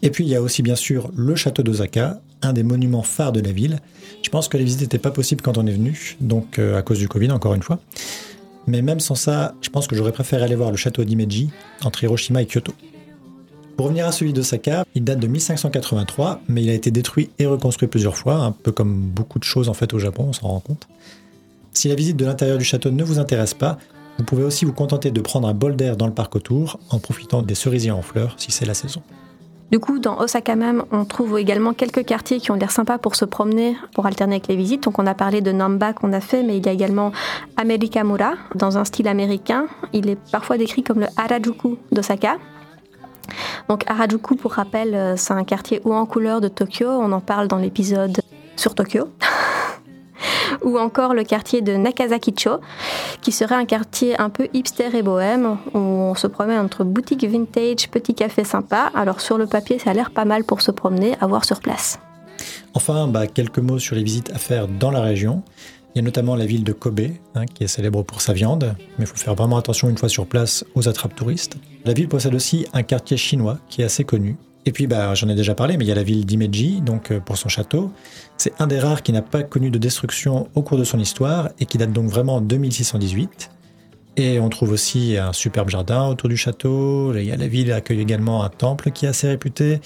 Et 0.03 0.11
puis 0.11 0.25
il 0.25 0.31
y 0.31 0.35
a 0.35 0.43
aussi 0.43 0.63
bien 0.63 0.77
sûr 0.77 1.11
le 1.15 1.37
château 1.37 1.63
d'Osaka, 1.63 2.21
un 2.43 2.53
des 2.53 2.63
monuments 2.63 3.03
phares 3.03 3.33
de 3.33 3.41
la 3.41 3.53
ville. 3.53 3.79
Je 4.23 4.31
pense 4.31 4.49
que 4.49 4.57
les 4.57 4.65
visites 4.65 4.81
n'étaient 4.81 4.99
pas 4.99 5.11
possibles 5.11 5.43
quand 5.43 5.59
on 5.59 5.67
est 5.67 5.73
venu, 5.73 6.17
donc 6.21 6.59
euh, 6.59 6.79
à 6.79 6.83
cause 6.83 6.99
du 6.99 7.09
Covid 7.09 7.31
encore 7.31 7.55
une 7.55 7.63
fois. 7.63 7.79
Mais 8.67 8.83
même 8.83 9.01
sans 9.01 9.15
ça, 9.15 9.55
je 9.63 9.71
pense 9.71 9.87
que 9.87 9.97
j'aurais 9.97 10.13
préféré 10.13 10.43
aller 10.43 10.55
voir 10.55 10.71
le 10.71 10.77
château 10.77 11.05
d'Imeji 11.05 11.51
entre 11.85 12.05
Hiroshima 12.05 12.43
et 12.43 12.47
Kyoto. 12.47 12.75
Pour 13.77 13.87
revenir 13.87 14.07
à 14.07 14.13
celui 14.13 14.33
d'Osaka, 14.33 14.85
il 14.95 15.05
date 15.05 15.21
de 15.21 15.27
1583, 15.29 16.43
mais 16.49 16.63
il 16.65 16.69
a 16.69 16.75
été 16.75 16.91
détruit 16.91 17.31
et 17.39 17.47
reconstruit 17.47 17.89
plusieurs 17.89 18.17
fois, 18.17 18.35
un 18.35 18.51
peu 18.51 18.73
comme 18.73 18.93
beaucoup 18.93 19.39
de 19.39 19.45
choses 19.45 19.69
en 19.69 19.75
fait 19.75 19.95
au 19.95 19.99
Japon, 19.99 20.27
on 20.29 20.33
s'en 20.33 20.49
rend 20.49 20.61
compte. 20.61 20.89
Si 21.73 21.89
la 21.89 21.95
visite 21.95 22.17
de 22.17 22.25
l'intérieur 22.25 22.59
du 22.59 22.65
château 22.65 22.91
ne 22.91 23.05
vous 23.05 23.21
intéresse 23.21 23.55
pas, 23.55 23.79
vous 24.19 24.25
pouvez 24.25 24.45
aussi 24.45 24.65
vous 24.65 24.73
contenter 24.73 25.11
de 25.11 25.21
prendre 25.21 25.49
un 25.49 25.55
bol 25.55 25.77
d'air 25.77 25.97
dans 25.97 26.07
le 26.07 26.13
parc 26.13 26.35
autour 26.37 26.79
en 26.91 26.99
profitant 26.99 27.43
des 27.43 27.55
cerisiers 27.55 27.93
en 27.93 28.03
fleurs 28.03 28.35
si 28.37 28.51
c'est 28.51 28.67
la 28.67 28.75
saison. 28.75 29.03
Du 29.71 29.79
coup, 29.81 29.99
dans 29.99 30.19
Osaka 30.19 30.57
même, 30.57 30.85
on 30.93 31.05
trouve 31.05 31.39
également 31.39 31.75
quelques 31.75 32.05
quartiers 32.05 32.41
qui 32.41 32.51
ont 32.51 32.55
l'air 32.55 32.71
sympas 32.71 32.97
pour 32.97 33.15
se 33.15 33.27
promener, 33.27 33.77
pour 33.95 34.07
alterner 34.07 34.37
avec 34.37 34.49
les 34.49 34.57
visites. 34.57 34.85
Donc 34.85 34.99
on 34.99 35.07
a 35.07 35.15
parlé 35.15 35.43
de 35.43 35.53
Namba 35.53 35.93
qu'on 35.93 36.13
a 36.15 36.21
fait, 36.21 36.43
mais 36.43 36.57
il 36.57 36.65
y 36.65 36.69
a 36.71 36.73
également 36.73 37.13
Amerikamura, 37.59 38.33
dans 38.55 38.79
un 38.79 38.85
style 38.85 39.09
américain. 39.09 39.67
Il 39.93 40.09
est 40.09 40.19
parfois 40.33 40.57
décrit 40.57 40.83
comme 40.83 41.01
le 41.01 41.07
Harajuku 41.19 41.77
d'Osaka. 41.93 42.39
Donc 43.69 43.85
Harajuku, 43.91 44.37
pour 44.37 44.53
rappel, 44.53 44.95
euh, 44.95 45.17
c'est 45.17 45.35
un 45.35 45.45
quartier 45.45 45.83
haut 45.85 45.93
en 45.93 46.07
couleur 46.07 46.41
de 46.41 46.49
Tokyo. 46.49 46.89
On 46.89 47.13
en 47.13 47.21
parle 47.21 47.47
dans 47.47 47.59
l'épisode 47.59 48.19
sur 48.57 48.75
Tokyo. 48.75 49.09
ou 50.63 50.79
encore 50.79 51.15
le 51.15 51.25
quartier 51.25 51.61
de 51.61 51.75
Nakazakicho, 51.75 52.61
qui 53.21 53.33
serait 53.33 53.55
un 53.55 53.65
quartier 53.65 54.19
un 54.21 54.31
peu 54.31 54.49
hipster 54.53 54.95
et 54.95 55.03
bohème, 55.03 55.59
où 55.75 55.79
on 55.79 56.15
se 56.15 56.27
promène 56.27 56.59
entre 56.59 56.85
boutiques 56.85 57.25
vintage, 57.25 57.89
petits 57.91 58.15
cafés 58.15 58.45
sympas. 58.45 58.91
Alors 58.95 59.21
sur 59.21 59.39
le 59.39 59.47
papier, 59.47 59.79
ça 59.79 59.91
a 59.91 59.95
l'air 59.95 60.11
pas 60.11 60.25
mal 60.25 60.45
pour 60.45 60.61
se 60.61 60.71
promener, 60.71 61.15
à 61.21 61.27
voir 61.27 61.45
sur 61.45 61.61
place. 61.61 61.99
Enfin, 62.75 63.09
bah, 63.09 63.27
quelques 63.27 63.59
mots 63.59 63.79
sur 63.79 63.97
les 63.97 64.03
visites 64.03 64.31
à 64.33 64.39
faire 64.39 64.69
dans 64.69 64.91
la 64.91 65.01
région. 65.01 65.43
Il 65.95 65.99
y 65.99 66.01
a 66.01 66.05
notamment 66.05 66.37
la 66.37 66.47
ville 66.47 66.65
de 66.65 66.73
Kobe, 66.73 67.01
hein, 67.35 67.47
qui 67.47 67.65
est 67.65 67.67
célèbre 67.67 68.03
pour 68.03 68.21
sa 68.21 68.33
viande, 68.33 68.77
mais 68.99 69.05
il 69.05 69.07
faut 69.07 69.17
faire 69.17 69.35
vraiment 69.35 69.57
attention 69.57 69.89
une 69.89 69.97
fois 69.97 70.09
sur 70.09 70.27
place 70.27 70.65
aux 70.75 70.89
attrapes 70.89 71.17
touristes. 71.17 71.57
La 71.85 71.93
ville 71.93 72.09
possède 72.09 72.35
aussi 72.35 72.67
un 72.73 72.83
quartier 72.83 73.17
chinois 73.17 73.59
qui 73.69 73.83
est 73.83 73.85
assez 73.85 74.05
connu, 74.05 74.37
et 74.67 74.73
puis, 74.73 74.87
bah, 74.87 75.15
j'en 75.15 75.29
ai 75.29 75.35
déjà 75.35 75.55
parlé, 75.55 75.77
mais 75.77 75.85
il 75.85 75.89
y 75.89 75.93
a 75.93 75.95
la 75.95 76.03
ville 76.03 76.27
d'Imeji, 76.27 76.81
donc 76.83 77.11
euh, 77.11 77.21
pour 77.21 77.39
son 77.39 77.49
château. 77.49 77.91
C'est 78.37 78.53
un 78.59 78.67
des 78.67 78.79
rares 78.79 79.03
qui 79.03 79.13
n'a 79.13 79.23
pas 79.23 79.43
connu 79.43 79.71
de 79.71 79.79
destruction 79.79 80.49
au 80.55 80.63
cours 80.63 80.79
de 80.79 80.85
son 80.85 80.99
histoire 80.99 81.51
et 81.59 81.67
qui 81.67 81.79
date 81.79 81.93
donc 81.93 82.11
vraiment 82.11 82.41
de 82.41 82.57
1618. 82.57 83.51
Et 84.19 84.41
on 84.41 84.49
trouve 84.49 84.73
aussi 84.73 85.17
un 85.17 85.33
superbe 85.33 85.71
jardin 85.71 86.09
autour 86.09 86.29
du 86.29 86.37
château. 86.37 87.15
Il 87.15 87.29
la 87.29 87.47
ville 87.47 87.73
accueille 87.73 88.01
également 88.01 88.43
un 88.43 88.49
temple 88.49 88.91
qui 88.91 89.07
est 89.07 89.09
assez 89.09 89.29
réputé. 89.29 89.81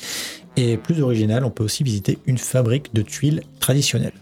Et 0.57 0.79
plus 0.79 1.03
original, 1.03 1.45
on 1.45 1.51
peut 1.51 1.65
aussi 1.65 1.85
visiter 1.85 2.19
une 2.27 2.39
fabrique 2.39 2.95
de 2.95 3.03
tuiles 3.03 3.43
traditionnelles. 3.61 4.22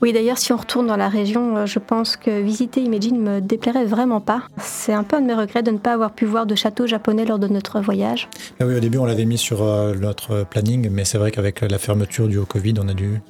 Oui, 0.00 0.12
d'ailleurs, 0.12 0.38
si 0.38 0.52
on 0.52 0.56
retourne 0.56 0.86
dans 0.86 0.96
la 0.96 1.08
région, 1.08 1.56
euh, 1.56 1.66
je 1.66 1.78
pense 1.80 2.16
que 2.16 2.40
visiter 2.40 2.80
Imagine 2.80 3.22
ne 3.22 3.30
me 3.30 3.40
déplairait 3.40 3.84
vraiment 3.84 4.20
pas. 4.20 4.42
C'est 4.58 4.92
un 4.92 5.02
peu 5.02 5.16
un 5.16 5.20
de 5.20 5.26
mes 5.26 5.34
regrets 5.34 5.62
de 5.62 5.72
ne 5.72 5.78
pas 5.78 5.92
avoir 5.94 6.12
pu 6.12 6.24
voir 6.24 6.46
de 6.46 6.54
château 6.54 6.86
japonais 6.86 7.24
lors 7.24 7.38
de 7.38 7.48
notre 7.48 7.80
voyage. 7.80 8.28
Ah 8.60 8.66
oui, 8.66 8.76
au 8.76 8.80
début, 8.80 8.98
on 8.98 9.04
l'avait 9.04 9.24
mis 9.24 9.38
sur 9.38 9.62
euh, 9.62 9.94
notre 9.94 10.44
planning, 10.44 10.88
mais 10.90 11.04
c'est 11.04 11.18
vrai 11.18 11.32
qu'avec 11.32 11.62
la 11.62 11.78
fermeture 11.78 12.28
du 12.28 12.40
Covid, 12.40 12.74
on 12.78 12.88
a 12.88 12.94
dû, 12.94 13.20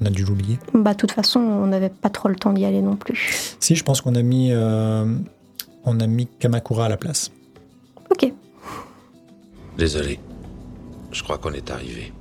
on 0.00 0.06
a 0.06 0.10
dû 0.10 0.24
l'oublier. 0.24 0.58
Bah, 0.74 0.92
de 0.92 0.98
toute 0.98 1.12
façon, 1.12 1.40
on 1.40 1.66
n'avait 1.66 1.90
pas 1.90 2.10
trop 2.10 2.28
le 2.28 2.36
temps 2.36 2.52
d'y 2.52 2.64
aller 2.64 2.82
non 2.82 2.94
plus. 2.96 3.56
Si, 3.58 3.74
je 3.74 3.82
pense 3.82 4.00
qu'on 4.00 4.14
a 4.14 4.22
mis, 4.22 4.50
euh, 4.52 5.04
on 5.84 5.98
a 5.98 6.06
mis 6.06 6.26
Kamakura 6.26 6.86
à 6.86 6.88
la 6.88 6.96
place. 6.96 7.32
Ok. 8.10 8.32
Désolé. 9.76 10.20
Je 11.10 11.22
crois 11.24 11.38
qu'on 11.38 11.52
est 11.52 11.70
arrivé. 11.70 12.12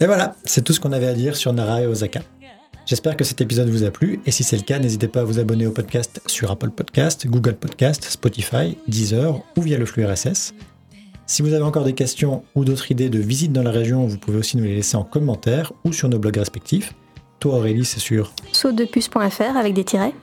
Et 0.00 0.06
voilà, 0.06 0.36
c'est 0.44 0.62
tout 0.62 0.72
ce 0.72 0.80
qu'on 0.80 0.92
avait 0.92 1.08
à 1.08 1.14
dire 1.14 1.36
sur 1.36 1.52
Nara 1.52 1.82
et 1.82 1.86
Osaka. 1.86 2.20
J'espère 2.86 3.16
que 3.16 3.24
cet 3.24 3.40
épisode 3.40 3.68
vous 3.68 3.84
a 3.84 3.90
plu 3.90 4.20
et 4.24 4.30
si 4.30 4.44
c'est 4.44 4.56
le 4.56 4.62
cas, 4.62 4.78
n'hésitez 4.78 5.08
pas 5.08 5.20
à 5.20 5.24
vous 5.24 5.38
abonner 5.38 5.66
au 5.66 5.72
podcast 5.72 6.22
sur 6.26 6.50
Apple 6.50 6.70
Podcast, 6.70 7.26
Google 7.26 7.54
Podcast, 7.54 8.04
Spotify, 8.04 8.78
Deezer 8.86 9.42
ou 9.56 9.60
via 9.60 9.76
le 9.76 9.84
flux 9.84 10.06
RSS. 10.06 10.54
Si 11.26 11.42
vous 11.42 11.52
avez 11.52 11.64
encore 11.64 11.84
des 11.84 11.92
questions 11.92 12.44
ou 12.54 12.64
d'autres 12.64 12.90
idées 12.90 13.10
de 13.10 13.18
visites 13.18 13.52
dans 13.52 13.62
la 13.62 13.72
région, 13.72 14.06
vous 14.06 14.16
pouvez 14.16 14.38
aussi 14.38 14.56
nous 14.56 14.64
les 14.64 14.76
laisser 14.76 14.96
en 14.96 15.04
commentaire 15.04 15.74
ou 15.84 15.92
sur 15.92 16.08
nos 16.08 16.18
blogs 16.18 16.38
respectifs. 16.38 16.94
Toi 17.40 17.56
Aurélie, 17.56 17.84
c'est 17.84 18.00
sur 18.00 18.32
sautedepuce.fr 18.52 19.56
avec 19.56 19.74
des 19.74 19.84
tirets. 19.84 20.14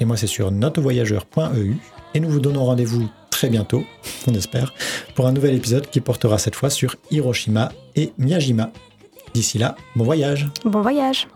Et 0.00 0.06
moi 0.06 0.16
c'est 0.16 0.26
sur 0.26 0.50
notevoyageur.eu. 0.50 1.76
Et 2.14 2.20
nous 2.20 2.30
vous 2.30 2.40
donnons 2.40 2.64
rendez-vous 2.64 3.08
très 3.30 3.48
bientôt, 3.50 3.84
on 4.28 4.34
espère, 4.34 4.72
pour 5.14 5.26
un 5.26 5.32
nouvel 5.32 5.54
épisode 5.54 5.90
qui 5.90 6.00
portera 6.00 6.38
cette 6.38 6.54
fois 6.54 6.70
sur 6.70 6.96
Hiroshima 7.10 7.72
et 7.96 8.12
Miyajima. 8.18 8.70
D'ici 9.34 9.58
là, 9.58 9.74
bon 9.96 10.04
voyage 10.04 10.46
Bon 10.64 10.80
voyage 10.80 11.26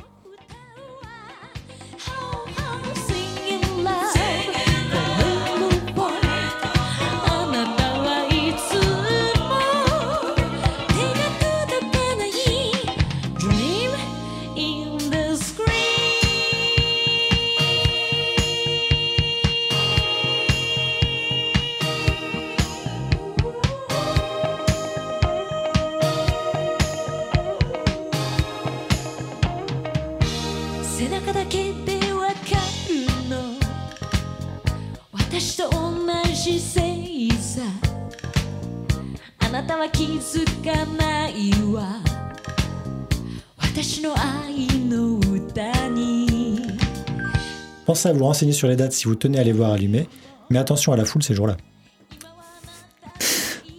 Pensez 47.98 48.10
à 48.10 48.12
vous 48.12 48.26
renseigner 48.26 48.52
sur 48.52 48.68
les 48.68 48.76
dates 48.76 48.92
si 48.92 49.06
vous 49.06 49.16
tenez 49.16 49.40
à 49.40 49.42
les 49.42 49.50
voir 49.50 49.72
allumés, 49.72 50.08
mais 50.50 50.60
attention 50.60 50.92
à 50.92 50.96
la 50.96 51.04
foule 51.04 51.20
ces 51.20 51.34
jours-là. 51.34 51.56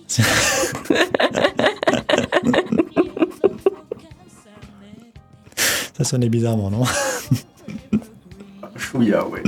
Ça 5.98 6.04
sonnait 6.04 6.28
bizarrement, 6.28 6.70
non? 6.70 6.84
Chouïa, 8.76 9.26
ouais. 9.26 9.42